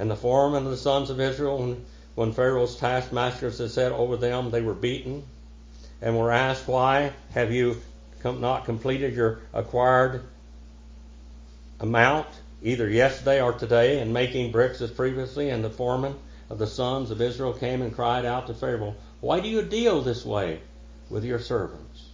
And 0.00 0.10
the 0.10 0.16
foremen 0.16 0.64
of 0.64 0.70
the 0.70 0.78
sons 0.78 1.10
of 1.10 1.20
Israel, 1.20 1.76
when 2.14 2.32
Pharaoh's 2.32 2.74
taskmasters 2.74 3.58
had 3.58 3.70
set 3.70 3.92
over 3.92 4.16
them, 4.16 4.50
they 4.50 4.62
were 4.62 4.72
beaten 4.72 5.24
and 6.00 6.18
were 6.18 6.32
asked, 6.32 6.66
Why 6.66 7.12
have 7.32 7.52
you 7.52 7.82
not 8.24 8.64
completed 8.64 9.14
your 9.14 9.40
acquired 9.52 10.22
amount, 11.80 12.28
either 12.62 12.88
yesterday 12.88 13.42
or 13.42 13.52
today, 13.52 14.00
in 14.00 14.14
making 14.14 14.52
bricks 14.52 14.80
as 14.80 14.90
previously? 14.90 15.50
And 15.50 15.62
the 15.62 15.68
foreman 15.68 16.14
of 16.48 16.58
the 16.58 16.66
sons 16.66 17.10
of 17.10 17.20
Israel 17.20 17.52
came 17.52 17.82
and 17.82 17.94
cried 17.94 18.24
out 18.24 18.46
to 18.46 18.54
Pharaoh, 18.54 18.94
Why 19.20 19.40
do 19.40 19.50
you 19.50 19.60
deal 19.60 20.00
this 20.00 20.24
way 20.24 20.60
with 21.10 21.26
your 21.26 21.40
servants? 21.40 22.06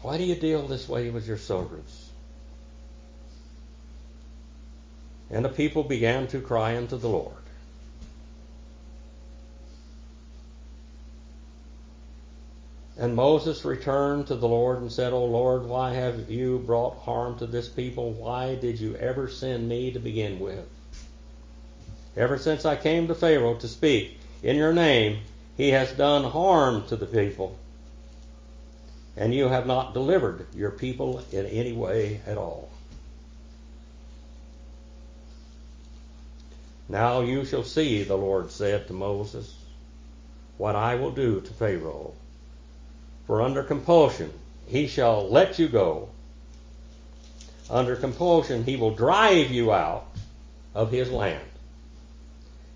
Why 0.00 0.16
do 0.16 0.24
you 0.24 0.34
deal 0.34 0.66
this 0.66 0.88
way 0.88 1.10
with 1.10 1.28
your 1.28 1.36
servants? 1.36 2.03
And 5.34 5.44
the 5.44 5.48
people 5.48 5.82
began 5.82 6.28
to 6.28 6.40
cry 6.40 6.76
unto 6.76 6.96
the 6.96 7.08
Lord. 7.08 7.34
And 12.96 13.16
Moses 13.16 13.64
returned 13.64 14.28
to 14.28 14.36
the 14.36 14.46
Lord 14.46 14.80
and 14.80 14.92
said, 14.92 15.12
O 15.12 15.24
Lord, 15.24 15.64
why 15.64 15.92
have 15.94 16.30
you 16.30 16.60
brought 16.60 16.98
harm 16.98 17.36
to 17.40 17.46
this 17.46 17.68
people? 17.68 18.12
Why 18.12 18.54
did 18.54 18.78
you 18.78 18.94
ever 18.94 19.28
send 19.28 19.68
me 19.68 19.90
to 19.90 19.98
begin 19.98 20.38
with? 20.38 20.68
Ever 22.16 22.38
since 22.38 22.64
I 22.64 22.76
came 22.76 23.08
to 23.08 23.14
Pharaoh 23.16 23.56
to 23.56 23.66
speak 23.66 24.20
in 24.44 24.54
your 24.54 24.72
name, 24.72 25.18
he 25.56 25.70
has 25.70 25.90
done 25.94 26.22
harm 26.22 26.86
to 26.86 26.94
the 26.94 27.06
people. 27.06 27.58
And 29.16 29.34
you 29.34 29.48
have 29.48 29.66
not 29.66 29.94
delivered 29.94 30.46
your 30.54 30.70
people 30.70 31.24
in 31.32 31.46
any 31.46 31.72
way 31.72 32.20
at 32.24 32.38
all. 32.38 32.70
Now 36.88 37.20
you 37.20 37.44
shall 37.44 37.64
see, 37.64 38.02
the 38.02 38.16
Lord 38.16 38.50
said 38.50 38.86
to 38.86 38.92
Moses, 38.92 39.54
what 40.58 40.76
I 40.76 40.94
will 40.94 41.10
do 41.10 41.40
to 41.40 41.52
Pharaoh. 41.52 42.12
For 43.26 43.42
under 43.42 43.62
compulsion 43.62 44.32
he 44.66 44.86
shall 44.86 45.28
let 45.28 45.58
you 45.58 45.68
go. 45.68 46.10
Under 47.70 47.96
compulsion 47.96 48.64
he 48.64 48.76
will 48.76 48.94
drive 48.94 49.50
you 49.50 49.72
out 49.72 50.06
of 50.74 50.90
his 50.90 51.10
land. 51.10 51.48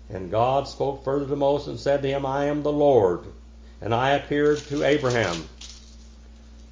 And 0.09 0.31
God 0.31 0.67
spoke 0.67 1.03
further 1.03 1.27
to 1.27 1.35
Moses 1.35 1.67
and 1.67 1.79
said 1.79 2.01
to 2.01 2.07
him, 2.09 2.25
I 2.25 2.45
am 2.45 2.63
the 2.63 2.71
Lord, 2.71 3.21
and 3.79 3.93
I 3.93 4.11
appeared 4.11 4.57
to 4.69 4.83
Abraham 4.83 5.47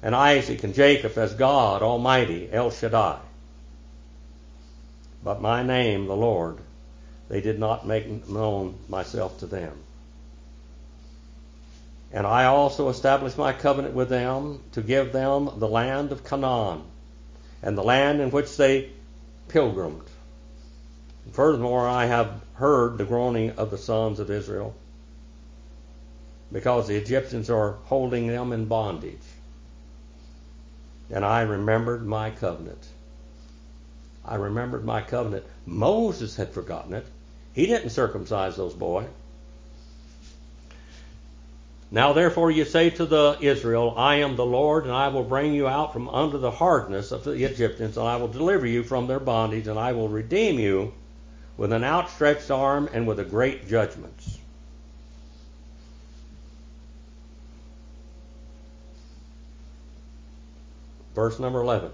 and 0.02 0.14
Isaac 0.14 0.64
and 0.64 0.74
Jacob 0.74 1.16
as 1.16 1.34
God 1.34 1.82
Almighty, 1.82 2.48
El 2.52 2.70
Shaddai. 2.70 3.20
But 5.22 5.40
my 5.40 5.62
name, 5.62 6.06
the 6.06 6.16
Lord, 6.16 6.58
they 7.28 7.40
did 7.40 7.58
not 7.58 7.86
make 7.86 8.28
known 8.28 8.74
myself 8.88 9.38
to 9.40 9.46
them. 9.46 9.72
And 12.10 12.26
I 12.26 12.46
also 12.46 12.88
established 12.88 13.36
my 13.36 13.52
covenant 13.52 13.94
with 13.94 14.08
them 14.08 14.60
to 14.72 14.80
give 14.80 15.12
them 15.12 15.50
the 15.58 15.68
land 15.68 16.10
of 16.10 16.24
Canaan 16.24 16.82
and 17.62 17.76
the 17.76 17.82
land 17.82 18.20
in 18.20 18.30
which 18.30 18.56
they 18.56 18.90
pilgrimed. 19.48 20.08
And 21.26 21.34
furthermore, 21.34 21.86
I 21.86 22.06
have 22.06 22.40
heard 22.54 22.96
the 22.96 23.04
groaning 23.04 23.50
of 23.52 23.70
the 23.70 23.78
sons 23.78 24.20
of 24.20 24.30
Israel 24.30 24.74
because 26.50 26.88
the 26.88 26.96
Egyptians 26.96 27.50
are 27.50 27.72
holding 27.84 28.26
them 28.26 28.52
in 28.52 28.64
bondage. 28.64 29.18
And 31.10 31.24
I 31.24 31.42
remembered 31.42 32.06
my 32.06 32.30
covenant. 32.30 32.86
I 34.24 34.36
remembered 34.36 34.84
my 34.84 35.02
covenant. 35.02 35.44
Moses 35.66 36.36
had 36.36 36.52
forgotten 36.52 36.94
it. 36.94 37.06
He 37.54 37.66
didn't 37.66 37.90
circumcise 37.90 38.56
those 38.56 38.74
boys. 38.74 39.08
Now 41.90 42.12
therefore 42.12 42.50
you 42.50 42.64
say 42.64 42.90
to 42.90 43.06
the 43.06 43.38
Israel, 43.40 43.94
I 43.96 44.16
am 44.16 44.36
the 44.36 44.44
Lord, 44.44 44.84
and 44.84 44.92
I 44.92 45.08
will 45.08 45.24
bring 45.24 45.54
you 45.54 45.66
out 45.66 45.92
from 45.92 46.08
under 46.10 46.36
the 46.36 46.50
hardness 46.50 47.12
of 47.12 47.24
the 47.24 47.32
Egyptians, 47.32 47.96
and 47.96 48.06
I 48.06 48.16
will 48.16 48.28
deliver 48.28 48.66
you 48.66 48.82
from 48.82 49.06
their 49.06 49.20
bondage, 49.20 49.66
and 49.66 49.78
I 49.78 49.92
will 49.92 50.08
redeem 50.08 50.58
you 50.58 50.92
with 51.56 51.72
an 51.72 51.84
outstretched 51.84 52.50
arm 52.50 52.88
and 52.92 53.06
with 53.06 53.18
a 53.18 53.24
great 53.24 53.68
judgments. 53.68 54.38
Verse 61.14 61.40
number 61.40 61.60
11. 61.60 61.90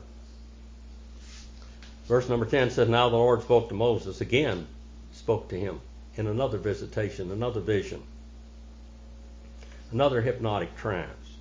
Verse 2.07 2.29
number 2.29 2.45
10 2.45 2.71
says, 2.71 2.89
Now 2.89 3.09
the 3.09 3.17
Lord 3.17 3.43
spoke 3.43 3.69
to 3.69 3.75
Moses 3.75 4.21
again, 4.21 4.67
spoke 5.25 5.49
to 5.49 5.59
him 5.59 5.81
in 6.17 6.27
another 6.27 6.59
visitation, 6.59 7.33
another 7.33 7.61
vision 7.61 8.03
another 9.95 10.21
hypnotic 10.21 10.77
trance. 10.77 11.37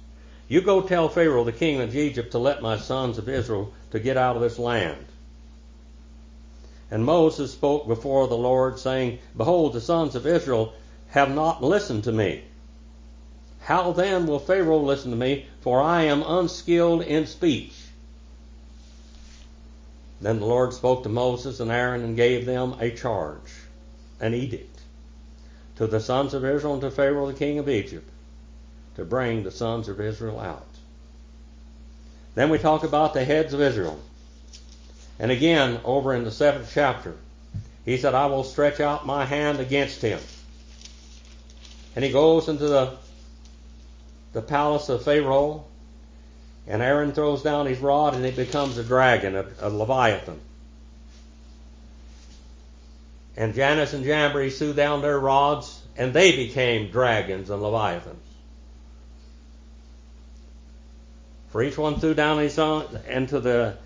You 0.48 0.62
go 0.62 0.82
tell 0.82 1.10
Pharaoh, 1.10 1.44
the 1.44 1.52
king 1.52 1.82
of 1.82 1.96
Egypt, 1.96 2.32
to 2.32 2.38
let 2.38 2.62
my 2.62 2.78
sons 2.78 3.18
of 3.18 3.28
Israel 3.28 3.74
to 3.92 4.00
get 4.00 4.16
out 4.16 4.36
of 4.36 4.42
this 4.42 4.60
land. 4.60 5.06
And 6.92 7.04
Moses 7.04 7.52
spoke 7.52 7.88
before 7.88 8.28
the 8.28 8.38
Lord, 8.38 8.78
saying, 8.78 9.18
Behold, 9.36 9.74
the 9.74 9.82
sons 9.82 10.14
of 10.14 10.28
Israel 10.28 10.74
have 11.10 11.34
not 11.34 11.64
listened 11.64 12.04
to 12.04 12.12
me. 12.12 12.44
How 13.62 13.92
then 13.92 14.28
will 14.28 14.40
Pharaoh 14.40 14.78
listen 14.78 15.10
to 15.10 15.18
me? 15.18 15.48
For 15.62 15.82
I 15.82 16.04
am 16.04 16.22
unskilled 16.22 17.02
in 17.02 17.26
speech. 17.26 17.74
Then 20.22 20.40
the 20.40 20.46
Lord 20.46 20.74
spoke 20.74 21.04
to 21.04 21.10
Moses 21.10 21.60
and 21.60 21.72
Aaron 21.72 22.04
and 22.04 22.16
gave 22.16 22.46
them 22.46 22.76
a 22.80 22.92
charge, 22.92 23.52
an 24.20 24.34
edict, 24.34 24.80
to 25.76 25.88
the 25.88 26.00
sons 26.00 26.34
of 26.34 26.46
Israel 26.46 26.74
and 26.74 26.82
to 26.82 26.92
Pharaoh 26.92 27.28
the 27.28 27.34
king 27.34 27.60
of 27.60 27.70
Egypt, 27.70 28.10
to 28.96 29.06
bring 29.06 29.44
the 29.44 29.52
sons 29.52 29.90
of 29.90 30.00
Israel 30.00 30.40
out. 30.40 30.68
Then 32.36 32.50
we 32.50 32.58
talk 32.58 32.84
about 32.84 33.14
the 33.14 33.24
heads 33.24 33.54
of 33.54 33.62
Israel. 33.62 34.00
And 35.20 35.32
again, 35.32 35.80
over 35.84 36.14
in 36.14 36.24
the 36.24 36.32
seventh 36.32 36.72
chapter, 36.74 37.16
he 37.86 37.98
said, 37.98 38.14
I 38.14 38.28
will 38.28 38.44
stretch 38.44 38.80
out 38.80 39.06
my 39.06 39.26
hand 39.26 39.60
against 39.60 40.02
him. 40.02 40.20
And 41.96 42.04
he 42.04 42.12
goes 42.12 42.48
into 42.48 42.68
the, 42.68 42.98
the 44.32 44.42
palace 44.42 44.90
of 44.90 45.04
Pharaoh, 45.04 45.66
and 46.66 46.82
Aaron 46.82 47.12
throws 47.12 47.44
down 47.44 47.68
his 47.68 47.80
rod, 47.80 48.16
and 48.16 48.26
it 48.26 48.36
becomes 48.36 48.78
a 48.78 48.84
dragon, 48.84 49.36
a, 49.36 49.46
a 49.60 49.70
leviathan. 49.70 50.40
And 53.36 53.56
Jannes 53.56 53.94
and 53.94 54.06
Jambres 54.06 54.58
threw 54.60 54.74
down 54.74 55.02
their 55.02 55.20
rods, 55.20 55.82
and 55.98 56.14
they 56.14 56.36
became 56.36 56.92
dragons 56.92 57.50
and 57.50 57.62
leviathans. 57.62 58.24
For 61.50 61.62
each 61.62 61.78
one 61.78 62.00
threw 62.00 62.14
down 62.14 62.40
his 62.40 62.58
own 62.58 62.86
into 63.08 63.40
the, 63.40 63.78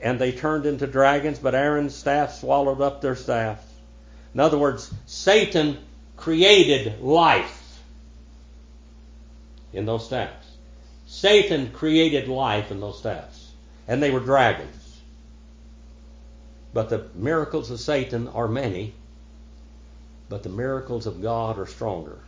and 0.00 0.18
they 0.18 0.32
turned 0.32 0.66
into 0.66 0.86
dragons, 0.86 1.38
but 1.38 1.54
Aaron's 1.54 1.94
staff 1.94 2.34
swallowed 2.34 2.80
up 2.80 3.00
their 3.00 3.14
staffs. 3.14 3.64
In 4.34 4.40
other 4.40 4.58
words, 4.58 4.92
Satan 5.06 5.78
created 6.16 7.00
life 7.00 7.80
in 9.72 9.86
those 9.86 10.06
staffs. 10.06 10.48
Satan 11.06 11.70
created 11.70 12.28
life 12.28 12.70
in 12.70 12.80
those 12.80 12.98
staffs, 12.98 13.50
and 13.86 14.02
they 14.02 14.10
were 14.10 14.20
dragons. 14.20 14.81
But 16.74 16.88
the 16.88 17.06
miracles 17.14 17.70
of 17.70 17.80
Satan 17.80 18.28
are 18.28 18.48
many, 18.48 18.94
but 20.28 20.42
the 20.42 20.48
miracles 20.48 21.06
of 21.06 21.20
God 21.20 21.58
are 21.58 21.66
stronger. 21.66 22.18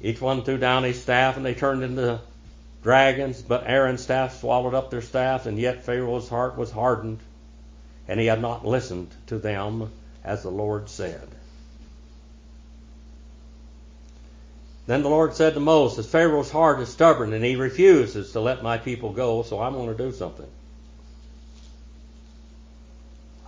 Each 0.00 0.20
one 0.20 0.42
threw 0.42 0.58
down 0.58 0.82
his 0.82 1.00
staff, 1.00 1.36
and 1.36 1.46
they 1.46 1.54
turned 1.54 1.82
into 1.82 2.20
dragons. 2.82 3.40
But 3.40 3.64
Aaron's 3.66 4.02
staff 4.02 4.40
swallowed 4.40 4.74
up 4.74 4.90
their 4.90 5.00
staff, 5.00 5.46
and 5.46 5.58
yet 5.58 5.84
Pharaoh's 5.84 6.28
heart 6.28 6.58
was 6.58 6.72
hardened, 6.72 7.20
and 8.08 8.20
he 8.20 8.26
had 8.26 8.42
not 8.42 8.66
listened 8.66 9.08
to 9.28 9.38
them 9.38 9.90
as 10.24 10.42
the 10.42 10.50
Lord 10.50 10.88
said. 10.88 11.28
Then 14.86 15.02
the 15.02 15.08
Lord 15.08 15.34
said 15.34 15.54
to 15.54 15.60
Moses, 15.60 16.10
Pharaoh's 16.10 16.50
heart 16.50 16.80
is 16.80 16.88
stubborn, 16.88 17.32
and 17.32 17.44
he 17.44 17.54
refuses 17.54 18.32
to 18.32 18.40
let 18.40 18.64
my 18.64 18.78
people 18.78 19.12
go, 19.12 19.42
so 19.44 19.60
I'm 19.60 19.74
going 19.74 19.88
to 19.88 19.94
do 19.94 20.12
something. 20.12 20.48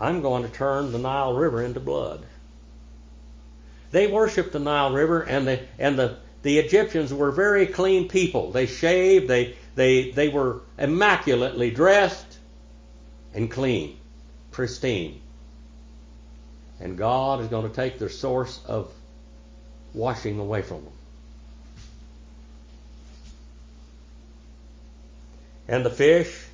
I'm 0.00 0.22
going 0.22 0.42
to 0.42 0.48
turn 0.48 0.92
the 0.92 0.98
Nile 0.98 1.34
River 1.34 1.62
into 1.62 1.80
blood. 1.80 2.24
They 3.90 4.06
worshiped 4.08 4.52
the 4.52 4.58
Nile 4.58 4.92
River, 4.92 5.22
and 5.22 5.46
the 5.46 5.60
and 5.78 5.98
the 5.98 6.16
the 6.44 6.58
Egyptians 6.58 7.12
were 7.12 7.30
very 7.30 7.66
clean 7.66 8.06
people. 8.06 8.52
They 8.52 8.66
shaved, 8.66 9.28
they, 9.28 9.56
they, 9.76 10.10
they 10.10 10.28
were 10.28 10.60
immaculately 10.78 11.70
dressed 11.70 12.38
and 13.32 13.50
clean, 13.50 13.96
pristine. 14.50 15.22
And 16.80 16.98
God 16.98 17.40
is 17.40 17.48
going 17.48 17.66
to 17.66 17.74
take 17.74 17.98
their 17.98 18.10
source 18.10 18.60
of 18.66 18.92
washing 19.94 20.38
away 20.38 20.60
from 20.60 20.84
them. 20.84 20.92
And 25.66 25.82
the 25.82 25.90
fish, 25.90 26.44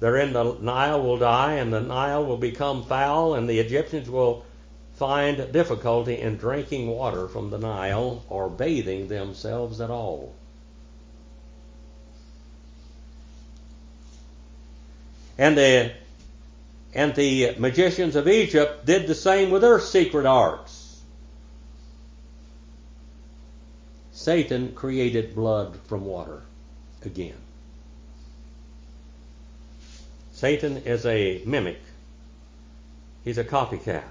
they're 0.00 0.16
in 0.16 0.32
the 0.32 0.54
Nile, 0.60 1.02
will 1.02 1.18
die, 1.18 1.54
and 1.54 1.72
the 1.72 1.80
Nile 1.80 2.24
will 2.24 2.36
become 2.36 2.84
foul, 2.84 3.34
and 3.34 3.48
the 3.48 3.58
Egyptians 3.58 4.08
will 4.08 4.44
find 4.94 5.52
difficulty 5.52 6.20
in 6.20 6.36
drinking 6.36 6.88
water 6.88 7.28
from 7.28 7.50
the 7.50 7.58
Nile 7.58 8.24
or 8.28 8.48
bathing 8.48 9.08
themselves 9.08 9.80
at 9.80 9.90
all. 9.90 10.34
And 15.36 15.56
the, 15.56 15.92
and 16.94 17.14
the 17.14 17.54
magicians 17.58 18.16
of 18.16 18.26
Egypt 18.26 18.84
did 18.86 19.06
the 19.06 19.14
same 19.14 19.50
with 19.50 19.62
their 19.62 19.78
secret 19.78 20.26
arts. 20.26 21.00
Satan 24.12 24.72
created 24.72 25.34
blood 25.34 25.78
from 25.86 26.04
water 26.04 26.42
again. 27.04 27.36
Satan 30.38 30.76
is 30.84 31.04
a 31.04 31.42
mimic. 31.44 31.80
He's 33.24 33.38
a 33.38 33.44
copycat. 33.44 34.04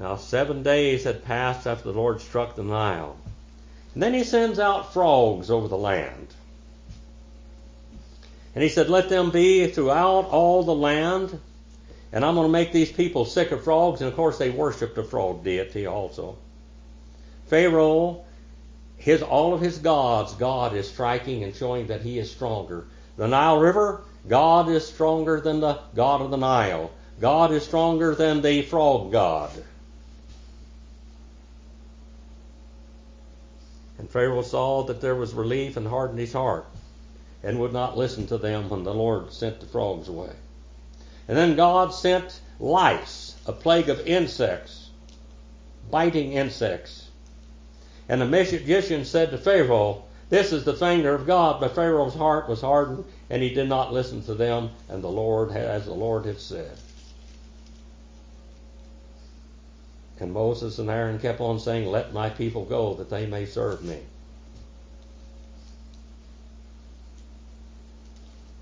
Now, 0.00 0.16
seven 0.16 0.64
days 0.64 1.04
had 1.04 1.24
passed 1.24 1.64
after 1.64 1.92
the 1.92 1.96
Lord 1.96 2.20
struck 2.20 2.56
the 2.56 2.64
Nile. 2.64 3.16
And 3.94 4.02
then 4.02 4.14
he 4.14 4.24
sends 4.24 4.58
out 4.58 4.92
frogs 4.92 5.48
over 5.48 5.68
the 5.68 5.78
land. 5.78 6.26
And 8.52 8.64
he 8.64 8.68
said, 8.68 8.88
Let 8.88 9.08
them 9.08 9.30
be 9.30 9.68
throughout 9.68 10.24
all 10.24 10.64
the 10.64 10.74
land. 10.74 11.38
And 12.10 12.24
I'm 12.24 12.34
going 12.34 12.48
to 12.48 12.52
make 12.52 12.72
these 12.72 12.90
people 12.90 13.26
sick 13.26 13.52
of 13.52 13.62
frogs. 13.62 14.00
And 14.00 14.10
of 14.10 14.16
course, 14.16 14.38
they 14.38 14.50
worshiped 14.50 14.98
a 14.98 15.04
frog 15.04 15.44
deity 15.44 15.86
also. 15.86 16.36
Pharaoh, 17.46 18.24
his, 18.96 19.22
all 19.22 19.54
of 19.54 19.60
his 19.60 19.78
gods, 19.78 20.34
God 20.34 20.74
is 20.74 20.88
striking 20.88 21.44
and 21.44 21.54
showing 21.54 21.86
that 21.86 22.00
he 22.00 22.18
is 22.18 22.28
stronger. 22.28 22.86
The 23.16 23.28
Nile 23.28 23.60
River, 23.60 24.02
God 24.28 24.68
is 24.68 24.86
stronger 24.86 25.40
than 25.40 25.60
the 25.60 25.78
God 25.94 26.20
of 26.20 26.30
the 26.30 26.36
Nile. 26.36 26.90
God 27.20 27.52
is 27.52 27.64
stronger 27.64 28.14
than 28.14 28.42
the 28.42 28.62
frog 28.62 29.12
god. 29.12 29.50
And 33.98 34.10
Pharaoh 34.10 34.42
saw 34.42 34.82
that 34.84 35.00
there 35.00 35.14
was 35.14 35.32
relief 35.32 35.76
and 35.76 35.86
hardened 35.86 36.18
his 36.18 36.32
heart 36.32 36.66
and 37.42 37.60
would 37.60 37.72
not 37.72 37.96
listen 37.96 38.26
to 38.26 38.38
them 38.38 38.68
when 38.68 38.84
the 38.84 38.92
Lord 38.92 39.32
sent 39.32 39.60
the 39.60 39.66
frogs 39.66 40.08
away. 40.08 40.32
And 41.28 41.36
then 41.36 41.56
God 41.56 41.94
sent 41.94 42.40
lice, 42.60 43.34
a 43.46 43.52
plague 43.52 43.88
of 43.88 44.06
insects, 44.06 44.90
biting 45.90 46.32
insects. 46.32 47.08
And 48.08 48.20
the 48.20 48.26
magician 48.26 49.04
said 49.04 49.30
to 49.30 49.38
Pharaoh, 49.38 50.04
This 50.28 50.52
is 50.52 50.64
the 50.64 50.74
finger 50.74 51.14
of 51.14 51.26
God. 51.26 51.60
But 51.60 51.74
Pharaoh's 51.74 52.14
heart 52.14 52.48
was 52.48 52.60
hardened, 52.60 53.04
and 53.30 53.42
he 53.42 53.54
did 53.54 53.68
not 53.68 53.92
listen 53.92 54.22
to 54.24 54.34
them, 54.34 54.70
and 54.88 55.02
the 55.02 55.08
Lord, 55.08 55.50
as 55.52 55.84
the 55.84 55.94
Lord 55.94 56.26
had 56.26 56.40
said. 56.40 56.76
And 60.18 60.32
Moses 60.32 60.78
and 60.78 60.90
Aaron 60.90 61.18
kept 61.18 61.40
on 61.40 61.60
saying, 61.60 61.86
Let 61.86 62.12
my 62.12 62.30
people 62.30 62.64
go 62.64 62.94
that 62.94 63.10
they 63.10 63.26
may 63.26 63.46
serve 63.46 63.84
me. 63.84 63.98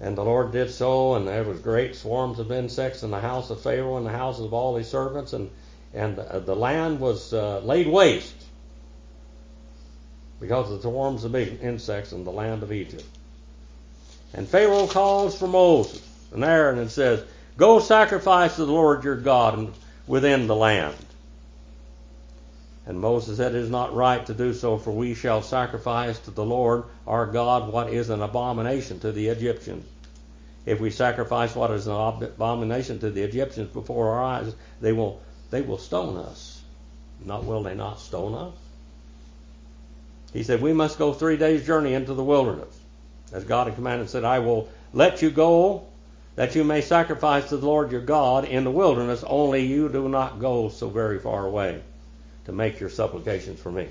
And 0.00 0.18
the 0.18 0.24
Lord 0.24 0.53
did 0.53 0.70
so, 0.70 1.14
and 1.14 1.27
there 1.27 1.44
was 1.44 1.61
great 1.61 1.94
swarms 1.94 2.38
of 2.38 2.50
insects 2.53 3.03
in 3.03 3.11
the 3.11 3.20
house 3.20 3.48
of 3.48 3.61
Pharaoh 3.61 3.96
and 3.96 4.05
the 4.05 4.11
houses 4.11 4.44
of 4.44 4.53
all 4.53 4.77
his 4.77 4.88
servants, 4.88 5.33
and, 5.33 5.48
and 5.94 6.16
the 6.16 6.57
land 6.57 7.00
was 7.00 7.33
uh, 7.33 7.61
laid 7.61 7.87
waste 7.87 8.43
because 10.44 10.70
of 10.70 10.83
the 10.83 10.88
swarms 10.88 11.24
of 11.24 11.35
insects 11.35 12.12
in 12.12 12.22
the 12.22 12.30
land 12.30 12.62
of 12.62 12.70
Egypt. 12.70 13.04
And 14.35 14.46
Pharaoh 14.46 14.87
calls 14.87 15.38
for 15.38 15.48
Moses 15.48 16.07
and 16.33 16.44
Aaron 16.44 16.78
and 16.78 16.90
says, 16.90 17.24
Go 17.57 17.80
sacrifice 17.80 18.57
to 18.57 18.66
the 18.66 18.72
Lord 18.72 19.04
your 19.04 19.16
God 19.16 19.72
within 20.07 20.46
the 20.46 20.54
land. 20.54 20.96
And 22.85 23.00
Moses 23.00 23.38
said, 23.38 23.54
It 23.54 23.62
is 23.62 23.70
not 23.70 23.94
right 23.94 24.26
to 24.26 24.35
do 24.35 24.52
so, 24.52 24.76
for 24.76 24.90
we 24.90 25.14
shall 25.14 25.40
sacrifice 25.40 26.18
to 26.20 26.30
the 26.30 26.44
Lord 26.44 26.85
our 27.07 27.24
God 27.24 27.72
what 27.72 27.90
is 27.90 28.11
an 28.11 28.20
abomination 28.20 29.00
to 29.00 29.12
the 29.12 29.28
Egyptians. 29.28 29.87
If 30.66 30.78
we 30.78 30.90
sacrifice 30.90 31.54
what 31.54 31.70
is 31.70 31.87
an 31.87 31.94
abomination 31.94 32.98
to 32.98 33.11
the 33.11 33.22
Egyptians 33.22 33.70
before 33.72 34.11
our 34.11 34.22
eyes, 34.22 34.54
they 34.83 34.92
will 34.92 35.22
they 35.50 35.62
will 35.62 35.78
stone 35.78 36.18
us. 36.18 36.61
Not 37.24 37.44
will 37.44 37.62
they 37.62 37.74
not 37.74 37.98
stone 37.98 38.35
us? 38.35 38.54
He 40.35 40.42
said, 40.42 40.61
We 40.61 40.75
must 40.75 40.99
go 40.99 41.14
three 41.14 41.38
days' 41.38 41.64
journey 41.64 41.94
into 41.94 42.12
the 42.12 42.25
wilderness. 42.25 42.77
As 43.33 43.44
God 43.44 43.68
had 43.68 43.77
commanded, 43.77 44.11
said, 44.11 44.25
I 44.25 44.40
will 44.40 44.68
let 44.92 45.23
you 45.23 45.31
go 45.31 45.87
that 46.35 46.57
you 46.57 46.64
may 46.64 46.81
sacrifice 46.81 47.49
to 47.49 47.57
the 47.57 47.66
Lord 47.66 47.92
your 47.92 48.01
God 48.01 48.44
in 48.44 48.64
the 48.64 48.70
wilderness, 48.70 49.25
only 49.27 49.64
you 49.64 49.88
do 49.88 50.09
not 50.09 50.40
go 50.40 50.68
so 50.68 50.88
very 50.88 51.20
far 51.20 51.47
away 51.47 51.81
to 52.47 52.53
make 52.53 52.81
your 52.81 52.90
supplications 52.90 53.61
for 53.61 53.70
me. 53.70 53.88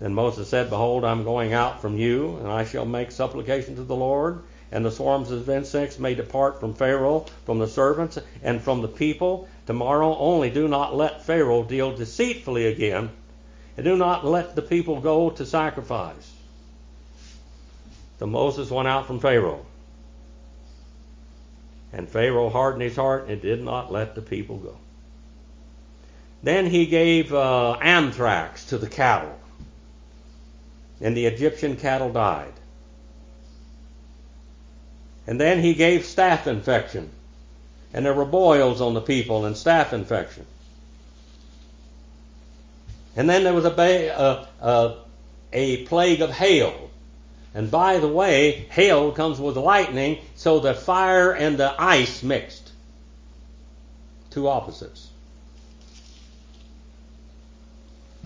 Then 0.00 0.14
Moses 0.14 0.48
said, 0.48 0.70
Behold, 0.70 1.04
I'm 1.04 1.22
going 1.22 1.52
out 1.52 1.80
from 1.80 1.96
you, 1.96 2.36
and 2.38 2.48
I 2.48 2.64
shall 2.64 2.86
make 2.86 3.12
supplication 3.12 3.76
to 3.76 3.82
the 3.82 3.94
Lord. 3.94 4.42
And 4.72 4.84
the 4.84 4.90
swarms 4.90 5.30
of 5.30 5.48
insects 5.48 5.98
may 5.98 6.14
depart 6.14 6.60
from 6.60 6.74
Pharaoh, 6.74 7.26
from 7.44 7.58
the 7.58 7.66
servants, 7.66 8.18
and 8.42 8.62
from 8.62 8.82
the 8.82 8.88
people. 8.88 9.48
Tomorrow 9.66 10.16
only 10.16 10.50
do 10.50 10.68
not 10.68 10.96
let 10.96 11.24
Pharaoh 11.24 11.64
deal 11.64 11.96
deceitfully 11.96 12.66
again, 12.66 13.10
and 13.76 13.84
do 13.84 13.96
not 13.96 14.24
let 14.24 14.54
the 14.54 14.62
people 14.62 15.00
go 15.00 15.30
to 15.30 15.44
sacrifice. 15.44 16.32
So 18.20 18.26
Moses 18.26 18.70
went 18.70 18.86
out 18.86 19.06
from 19.06 19.18
Pharaoh. 19.18 19.64
And 21.92 22.08
Pharaoh 22.08 22.50
hardened 22.50 22.82
his 22.82 22.94
heart 22.94 23.28
and 23.28 23.42
did 23.42 23.64
not 23.64 23.90
let 23.90 24.14
the 24.14 24.22
people 24.22 24.58
go. 24.58 24.76
Then 26.42 26.66
he 26.66 26.86
gave 26.86 27.34
uh, 27.34 27.72
anthrax 27.72 28.66
to 28.66 28.78
the 28.78 28.88
cattle, 28.88 29.36
and 31.00 31.16
the 31.16 31.26
Egyptian 31.26 31.76
cattle 31.76 32.12
died. 32.12 32.52
And 35.26 35.40
then 35.40 35.62
he 35.62 35.74
gave 35.74 36.02
staph 36.02 36.46
infection, 36.46 37.10
and 37.92 38.04
there 38.04 38.14
were 38.14 38.24
boils 38.24 38.80
on 38.80 38.94
the 38.94 39.00
people 39.00 39.44
and 39.44 39.54
staph 39.54 39.92
infection. 39.92 40.46
And 43.16 43.28
then 43.28 43.44
there 43.44 43.52
was 43.52 43.64
a, 43.64 43.70
ba- 43.70 44.96
a 45.52 45.84
plague 45.84 46.20
of 46.20 46.30
hail, 46.30 46.90
and 47.54 47.70
by 47.70 47.98
the 47.98 48.08
way, 48.08 48.66
hail 48.70 49.12
comes 49.12 49.38
with 49.38 49.56
lightning, 49.56 50.18
so 50.36 50.60
the 50.60 50.74
fire 50.74 51.32
and 51.32 51.58
the 51.58 51.74
ice 51.78 52.22
mixed. 52.22 52.72
Two 54.30 54.48
opposites. 54.48 55.08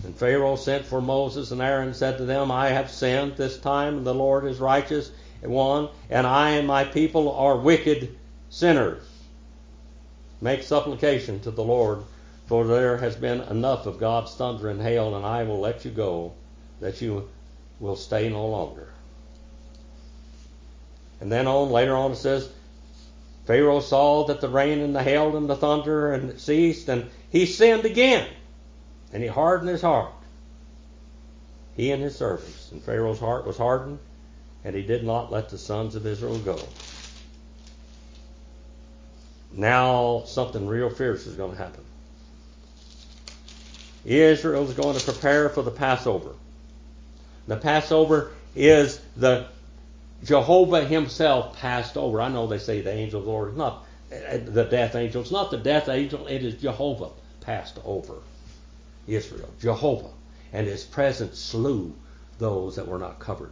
And 0.03 0.15
Pharaoh 0.15 0.55
sent 0.55 0.85
for 0.85 1.01
Moses 1.01 1.49
and 1.49 1.61
Aaron 1.61 1.95
said 1.95 2.19
to 2.19 2.25
them, 2.25 2.51
I 2.51 2.69
have 2.69 2.91
sinned 2.91 3.37
this 3.37 3.57
time, 3.57 3.97
and 3.97 4.05
the 4.05 4.13
Lord 4.13 4.45
is 4.45 4.59
righteous 4.59 5.09
one, 5.49 5.89
and 6.09 6.25
I 6.25 6.51
and 6.51 6.67
my 6.67 6.83
people 6.83 7.31
are 7.31 7.57
wicked 7.57 8.15
sinners. 8.49 9.03
Make 10.41 10.63
supplication 10.63 11.39
to 11.41 11.51
the 11.51 11.63
Lord, 11.63 12.03
for 12.47 12.65
there 12.65 12.97
has 12.97 13.15
been 13.15 13.41
enough 13.41 13.85
of 13.85 13.99
God's 13.99 14.35
thunder 14.35 14.69
and 14.69 14.81
hail, 14.81 15.15
and 15.15 15.25
I 15.25 15.43
will 15.43 15.59
let 15.59 15.85
you 15.85 15.91
go, 15.91 16.33
that 16.79 17.01
you 17.01 17.29
will 17.79 17.95
stay 17.95 18.29
no 18.29 18.47
longer. 18.47 18.89
And 21.19 21.31
then 21.31 21.47
on 21.47 21.69
later 21.69 21.95
on 21.95 22.11
it 22.11 22.17
says, 22.17 22.49
Pharaoh 23.45 23.79
saw 23.79 24.25
that 24.25 24.41
the 24.41 24.49
rain 24.49 24.79
and 24.79 24.95
the 24.95 25.03
hail 25.03 25.37
and 25.37 25.49
the 25.49 25.55
thunder 25.55 26.13
and 26.13 26.39
ceased, 26.39 26.89
and 26.89 27.09
he 27.29 27.45
sinned 27.45 27.85
again, 27.85 28.27
and 29.13 29.21
he 29.21 29.29
hardened 29.29 29.69
his 29.69 29.81
heart. 29.81 30.11
He 31.75 31.91
and 31.91 32.01
his 32.01 32.15
servants. 32.15 32.71
And 32.71 32.81
Pharaoh's 32.81 33.19
heart 33.19 33.45
was 33.45 33.57
hardened, 33.57 33.99
and 34.65 34.75
he 34.75 34.81
did 34.81 35.03
not 35.03 35.31
let 35.31 35.49
the 35.49 35.59
sons 35.59 35.95
of 35.95 36.07
Israel 36.07 36.39
go. 36.39 36.59
Now 39.53 40.23
something 40.25 40.67
real 40.67 40.89
fierce 40.89 41.27
is 41.27 41.35
going 41.35 41.51
to 41.51 41.57
happen. 41.57 41.83
Israel 44.03 44.67
is 44.67 44.73
going 44.73 44.97
to 44.97 45.03
prepare 45.03 45.49
for 45.49 45.61
the 45.61 45.71
Passover. 45.71 46.31
The 47.47 47.57
Passover 47.57 48.31
is 48.55 48.99
the 49.15 49.45
Jehovah 50.23 50.83
himself 50.83 51.57
passed 51.57 51.95
over. 51.95 52.19
I 52.19 52.29
know 52.29 52.47
they 52.47 52.57
say 52.57 52.81
the 52.81 52.91
angel 52.91 53.19
of 53.19 53.25
the 53.25 53.31
Lord 53.31 53.51
is 53.51 53.57
not 53.57 53.85
the 54.09 54.67
death 54.69 54.95
angel. 54.95 55.21
It's 55.21 55.31
not 55.31 55.51
the 55.51 55.57
death 55.57 55.89
angel. 55.89 56.25
It 56.25 56.43
is 56.43 56.55
Jehovah 56.55 57.09
passed 57.41 57.77
over 57.85 58.15
Israel. 59.07 59.49
Jehovah. 59.61 60.09
And 60.51 60.65
his 60.65 60.83
presence 60.83 61.37
slew 61.37 61.93
those 62.39 62.77
that 62.77 62.87
were 62.87 62.99
not 62.99 63.19
covered. 63.19 63.51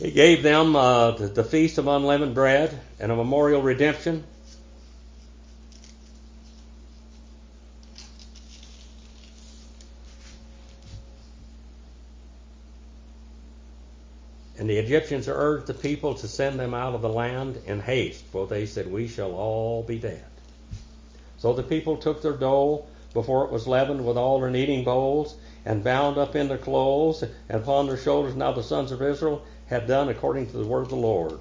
He 0.00 0.10
gave 0.10 0.42
them 0.42 0.74
uh, 0.76 1.10
the, 1.10 1.26
the 1.26 1.44
feast 1.44 1.76
of 1.76 1.86
unleavened 1.86 2.34
bread 2.34 2.80
and 2.98 3.12
a 3.12 3.16
memorial 3.16 3.60
redemption. 3.60 4.24
And 14.58 14.68
the 14.68 14.78
Egyptians 14.78 15.28
urged 15.28 15.66
the 15.66 15.74
people 15.74 16.14
to 16.14 16.28
send 16.28 16.58
them 16.58 16.72
out 16.72 16.94
of 16.94 17.02
the 17.02 17.08
land 17.10 17.60
in 17.66 17.80
haste, 17.80 18.24
for 18.24 18.46
they 18.46 18.64
said, 18.64 18.90
We 18.90 19.06
shall 19.06 19.32
all 19.32 19.82
be 19.82 19.98
dead. 19.98 20.24
So 21.36 21.52
the 21.52 21.62
people 21.62 21.98
took 21.98 22.22
their 22.22 22.32
dough 22.32 22.86
before 23.12 23.44
it 23.44 23.50
was 23.50 23.66
leavened 23.66 24.06
with 24.06 24.16
all 24.16 24.40
their 24.40 24.50
kneading 24.50 24.84
bowls, 24.84 25.34
and 25.64 25.84
bound 25.84 26.16
up 26.16 26.36
in 26.36 26.48
their 26.48 26.58
clothes, 26.58 27.22
and 27.22 27.60
upon 27.62 27.86
their 27.86 27.96
shoulders. 27.96 28.34
Now 28.34 28.52
the 28.52 28.62
sons 28.62 28.92
of 28.92 29.02
Israel 29.02 29.42
had 29.70 29.86
done 29.86 30.10
according 30.10 30.46
to 30.50 30.58
the 30.58 30.66
word 30.66 30.82
of 30.82 30.88
the 30.90 30.96
Lord. 30.96 31.38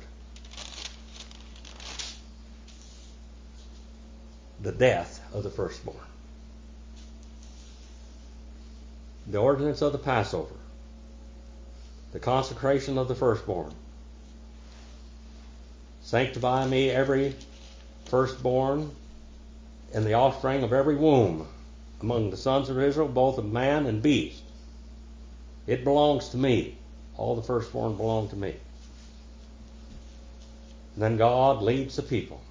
The 4.61 4.71
death 4.71 5.21
of 5.33 5.43
the 5.43 5.49
firstborn. 5.49 5.97
The 9.27 9.39
ordinance 9.39 9.81
of 9.81 9.91
the 9.91 9.97
Passover 9.97 10.55
the 12.11 12.19
consecration 12.19 12.97
of 12.97 13.07
the 13.07 13.15
firstborn. 13.15 13.71
Sanctify 16.01 16.65
me 16.65 16.89
every 16.89 17.35
firstborn 18.05 18.91
and 19.93 20.05
the 20.05 20.13
offspring 20.13 20.63
of 20.63 20.73
every 20.73 20.95
womb 20.95 21.47
among 22.01 22.31
the 22.31 22.37
sons 22.37 22.69
of 22.69 22.79
Israel, 22.79 23.07
both 23.07 23.37
of 23.37 23.45
man 23.45 23.85
and 23.85 24.01
beast. 24.01 24.41
It 25.67 25.83
belongs 25.83 26.29
to 26.29 26.37
me. 26.37 26.78
All 27.19 27.35
the 27.35 27.41
firstborn 27.41 27.97
belong 27.97 28.29
to 28.29 28.37
me. 28.37 28.55
And 30.95 31.03
then 31.03 31.17
God 31.17 31.61
leads 31.61 31.97
the 31.97 32.01
people. 32.01 32.41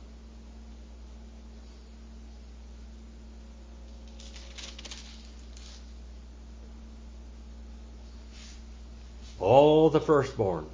all 9.40 9.88
the 9.88 10.00
firstborn. 10.00 10.66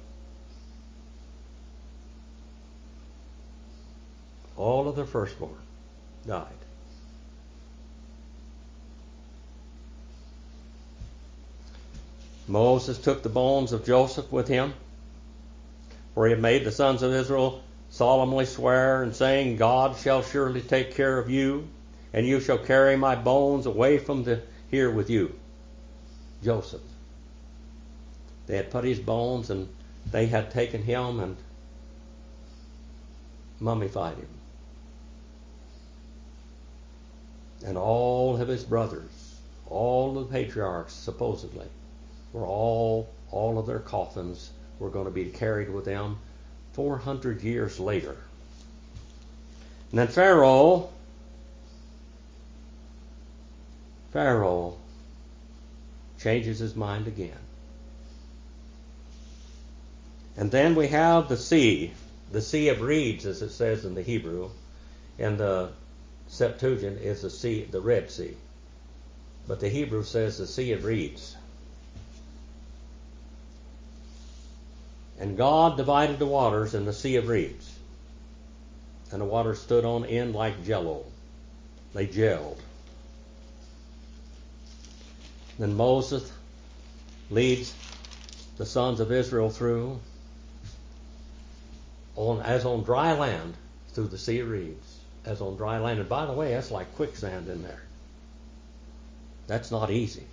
All 4.57 4.89
of 4.89 4.95
the 4.95 5.05
firstborn 5.05 5.55
died. 6.27 6.64
Moses 12.47 12.97
took 12.97 13.23
the 13.23 13.29
bones 13.29 13.71
of 13.71 13.85
Joseph 13.85 14.31
with 14.31 14.47
him, 14.47 14.73
for 16.13 16.25
he 16.25 16.31
had 16.31 16.41
made 16.41 16.63
the 16.63 16.71
sons 16.71 17.01
of 17.01 17.11
Israel 17.11 17.61
solemnly 17.89 18.45
swear 18.45 19.01
and 19.03 19.15
saying, 19.15 19.57
God 19.57 19.97
shall 19.97 20.21
surely 20.21 20.61
take 20.61 20.95
care 20.95 21.17
of 21.17 21.29
you, 21.29 21.67
and 22.13 22.25
you 22.25 22.39
shall 22.39 22.57
carry 22.57 22.95
my 22.95 23.15
bones 23.15 23.65
away 23.65 23.97
from 23.97 24.23
the, 24.23 24.41
here 24.69 24.91
with 24.91 25.09
you. 25.09 25.33
Joseph. 26.43 26.81
They 28.47 28.57
had 28.57 28.69
put 28.69 28.83
his 28.83 28.99
bones 28.99 29.49
and 29.49 29.67
they 30.11 30.27
had 30.27 30.51
taken 30.51 30.83
him 30.83 31.19
and 31.19 31.37
mummified 33.59 34.17
him. 34.17 34.27
And 37.65 37.77
all 37.77 38.39
of 38.39 38.47
his 38.47 38.63
brothers, 38.63 39.39
all 39.67 40.13
the 40.13 40.25
patriarchs 40.25 40.93
supposedly, 40.93 41.67
were 42.35 42.45
all 42.45 43.09
all 43.31 43.57
of 43.57 43.65
their 43.65 43.79
coffins 43.79 44.51
were 44.77 44.89
going 44.89 45.05
to 45.05 45.11
be 45.11 45.25
carried 45.25 45.69
with 45.69 45.85
them 45.85 46.17
400 46.73 47.41
years 47.41 47.79
later. 47.79 48.17
And 49.91 49.99
then 49.99 50.07
Pharaoh 50.09 50.89
Pharaoh 54.11 54.77
changes 56.19 56.59
his 56.59 56.75
mind 56.75 57.07
again. 57.07 57.37
And 60.37 60.51
then 60.51 60.75
we 60.75 60.87
have 60.87 61.29
the 61.29 61.37
sea, 61.37 61.93
the 62.31 62.41
Sea 62.41 62.69
of 62.69 62.81
Reeds, 62.81 63.25
as 63.25 63.41
it 63.41 63.51
says 63.51 63.85
in 63.85 63.95
the 63.95 64.01
Hebrew, 64.01 64.49
and 65.17 65.37
the 65.37 65.69
Septuagint 66.27 66.99
is 66.99 67.21
the 67.21 67.29
sea, 67.29 67.65
the 67.69 67.79
Red 67.79 68.11
Sea. 68.11 68.35
But 69.47 69.61
the 69.61 69.69
Hebrew 69.69 70.03
says 70.03 70.37
the 70.37 70.47
Sea 70.47 70.73
of 70.73 70.83
Reeds. 70.83 71.37
And 75.19 75.37
God 75.37 75.77
divided 75.77 76.19
the 76.19 76.25
waters 76.25 76.73
in 76.73 76.85
the 76.85 76.93
Sea 76.93 77.15
of 77.15 77.27
Reeds. 77.27 77.71
And 79.11 79.21
the 79.21 79.25
waters 79.25 79.61
stood 79.61 79.85
on 79.85 80.05
end 80.05 80.35
like 80.35 80.65
jello. 80.65 81.05
They 81.93 82.07
gelled. 82.07 82.57
Then 85.57 85.75
Moses 85.75 86.29
leads 87.29 87.73
the 88.57 88.65
sons 88.65 88.99
of 88.99 89.11
Israel 89.11 89.49
through 89.49 89.99
on 92.15 92.41
as 92.41 92.65
on 92.65 92.83
dry 92.83 93.13
land 93.13 93.53
through 93.89 94.07
the 94.07 94.17
sea 94.17 94.39
of 94.39 94.49
reeds, 94.49 94.99
as 95.23 95.41
on 95.41 95.55
dry 95.55 95.79
land. 95.79 95.99
And 95.99 96.09
by 96.09 96.25
the 96.25 96.33
way, 96.33 96.53
that's 96.53 96.71
like 96.71 96.93
quicksand 96.95 97.47
in 97.47 97.63
there. 97.63 97.81
That's 99.47 99.71
not 99.71 99.91
easy. 99.91 100.23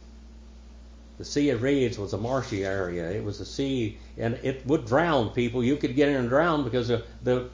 The 1.23 1.29
Sea 1.29 1.51
of 1.51 1.63
Reeds 1.63 2.01
was 2.01 2.15
a 2.15 2.19
marshy 2.19 2.65
area. 2.65 3.09
It 3.09 3.23
was 3.23 3.39
a 3.39 3.45
sea, 3.45 3.97
and 4.19 4.35
it 4.43 4.67
would 4.67 4.87
drown 4.87 5.31
people. 5.31 5.63
You 5.63 5.77
could 5.77 5.95
get 5.95 6.09
in 6.09 6.17
and 6.17 6.29
drown 6.29 6.65
because 6.65 6.89
the, 6.89 7.05
the 7.23 7.49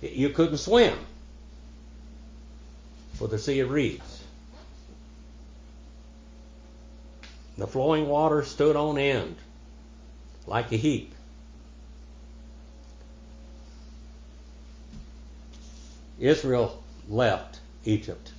you 0.00 0.30
couldn't 0.30 0.56
swim 0.56 0.96
for 3.16 3.28
the 3.28 3.38
Sea 3.38 3.60
of 3.60 3.72
Reeds. 3.72 4.24
The 7.58 7.66
flowing 7.66 8.08
water 8.08 8.42
stood 8.42 8.74
on 8.74 8.96
end 8.96 9.36
like 10.46 10.72
a 10.72 10.76
heap. 10.76 11.12
Israel 16.18 16.82
left 17.06 17.60
Egypt. 17.84 18.32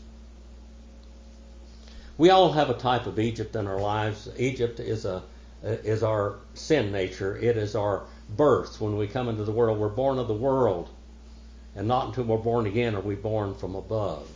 We 2.18 2.30
all 2.30 2.52
have 2.52 2.70
a 2.70 2.76
type 2.76 3.08
of 3.08 3.20
Egypt 3.20 3.56
in 3.56 3.68
our 3.68 3.80
lives. 3.80 4.30
Egypt 4.38 4.80
is 4.80 5.06
a 5.06 5.24
is 5.64 6.02
our 6.04 6.36
sin 6.54 6.92
nature. 6.92 7.38
It 7.38 7.58
is 7.58 7.76
our 7.76 8.04
birth. 8.36 8.82
When 8.82 8.98
we 8.98 9.08
come 9.08 9.30
into 9.30 9.44
the 9.44 9.52
world, 9.52 9.78
we're 9.80 9.90
born 9.90 10.18
of 10.18 10.28
the 10.28 10.34
world, 10.34 10.90
and 11.76 11.88
not 11.88 12.08
until 12.08 12.24
we're 12.24 12.38
born 12.38 12.66
again 12.66 12.96
are 12.96 13.02
we 13.02 13.16
born 13.16 13.54
from 13.56 13.76
above. 13.76 14.28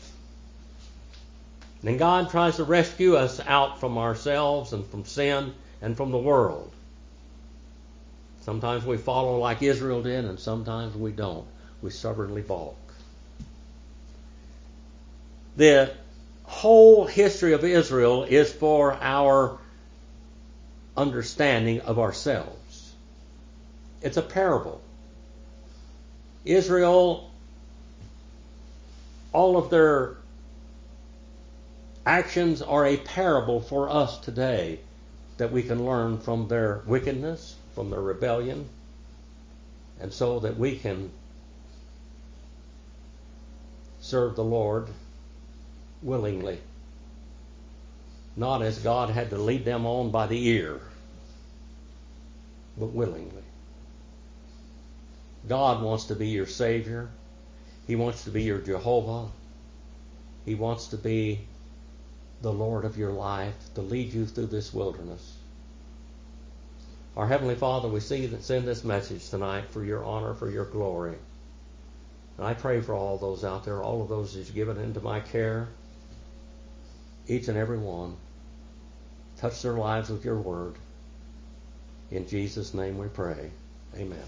And 1.84 2.00
God 2.00 2.30
tries 2.30 2.56
to 2.58 2.64
rescue 2.64 3.16
us 3.16 3.40
out 3.46 3.80
from 3.80 3.98
ourselves 3.98 4.74
and 4.74 4.86
from 4.88 5.06
sin 5.06 5.54
and 5.82 5.96
from 5.96 6.12
the 6.12 6.18
world. 6.18 6.72
Sometimes 8.42 8.86
we 8.86 8.98
follow 8.98 9.40
like 9.40 9.62
Israel 9.62 10.02
did, 10.02 10.26
and 10.26 10.40
sometimes 10.40 10.96
we 10.96 11.12
don't. 11.12 11.48
We 11.82 11.90
stubbornly 11.90 12.42
balk. 12.42 12.78
The 15.58 15.92
whole 16.48 17.06
history 17.06 17.54
of 17.54 17.64
Israel 17.64 18.24
is 18.24 18.52
for 18.52 18.98
our 19.02 19.58
understanding 20.96 21.82
of 21.82 22.00
ourselves. 22.00 22.94
It's 24.02 24.18
a 24.18 24.22
parable. 24.22 24.82
Israel, 26.46 27.32
all 29.34 29.58
of 29.58 29.70
their 29.70 30.18
actions 32.06 32.62
are 32.62 32.86
a 32.86 32.98
parable 32.98 33.60
for 33.60 33.90
us 33.90 34.20
today 34.20 34.80
that 35.38 35.52
we 35.52 35.64
can 35.64 35.86
learn 35.86 36.20
from 36.20 36.48
their 36.48 36.82
wickedness, 36.86 37.56
from 37.74 37.90
their 37.90 38.02
rebellion, 38.02 38.70
and 40.00 40.14
so 40.14 40.40
that 40.40 40.58
we 40.58 40.78
can 40.78 41.12
serve 44.00 44.36
the 44.36 44.44
Lord 44.44 44.88
willingly. 46.06 46.60
Not 48.38 48.62
as 48.62 48.78
God 48.80 49.10
had 49.10 49.32
to 49.32 49.38
lead 49.38 49.66
them 49.66 49.86
on 49.86 50.12
by 50.12 50.28
the 50.28 50.48
ear, 50.48 50.80
but 52.78 52.88
willingly. 52.88 53.44
God 55.48 55.82
wants 55.82 56.06
to 56.06 56.16
be 56.16 56.28
your 56.28 56.46
Savior. 56.46 57.10
He 57.88 57.96
wants 57.96 58.26
to 58.26 58.30
be 58.30 58.44
your 58.44 58.60
Jehovah. 58.60 59.30
He 60.46 60.54
wants 60.54 60.88
to 60.88 60.98
be 60.98 61.40
the 62.42 62.54
Lord 62.54 62.86
of 62.86 62.98
your 62.98 63.12
life, 63.12 63.56
to 63.74 63.82
lead 63.82 64.14
you 64.14 64.26
through 64.26 64.48
this 64.48 64.74
wilderness. 64.74 65.38
Our 67.18 67.28
Heavenly 67.28 67.56
Father, 67.56 67.88
we 67.88 68.02
see 68.02 68.28
that 68.28 68.44
send 68.44 68.68
this 68.68 68.84
message 68.84 69.30
tonight 69.30 69.70
for 69.70 69.84
your 69.84 70.04
honor, 70.04 70.34
for 70.34 70.50
your 70.50 70.66
glory. 70.66 71.16
And 72.38 72.46
I 72.46 72.54
pray 72.54 72.82
for 72.82 72.94
all 72.94 73.18
those 73.18 73.44
out 73.46 73.64
there, 73.64 73.82
all 73.82 74.02
of 74.02 74.10
those 74.10 74.34
that 74.34 74.40
you've 74.40 74.54
given 74.54 74.78
into 74.78 75.00
my 75.00 75.22
care 75.22 75.70
each 77.28 77.48
and 77.48 77.58
every 77.58 77.78
one. 77.78 78.16
Touch 79.38 79.62
their 79.62 79.74
lives 79.74 80.10
with 80.10 80.24
your 80.24 80.40
word. 80.40 80.76
In 82.12 82.28
Jesus' 82.28 82.74
name 82.74 82.98
we 82.98 83.08
pray. 83.08 83.52
Amen. 83.96 84.20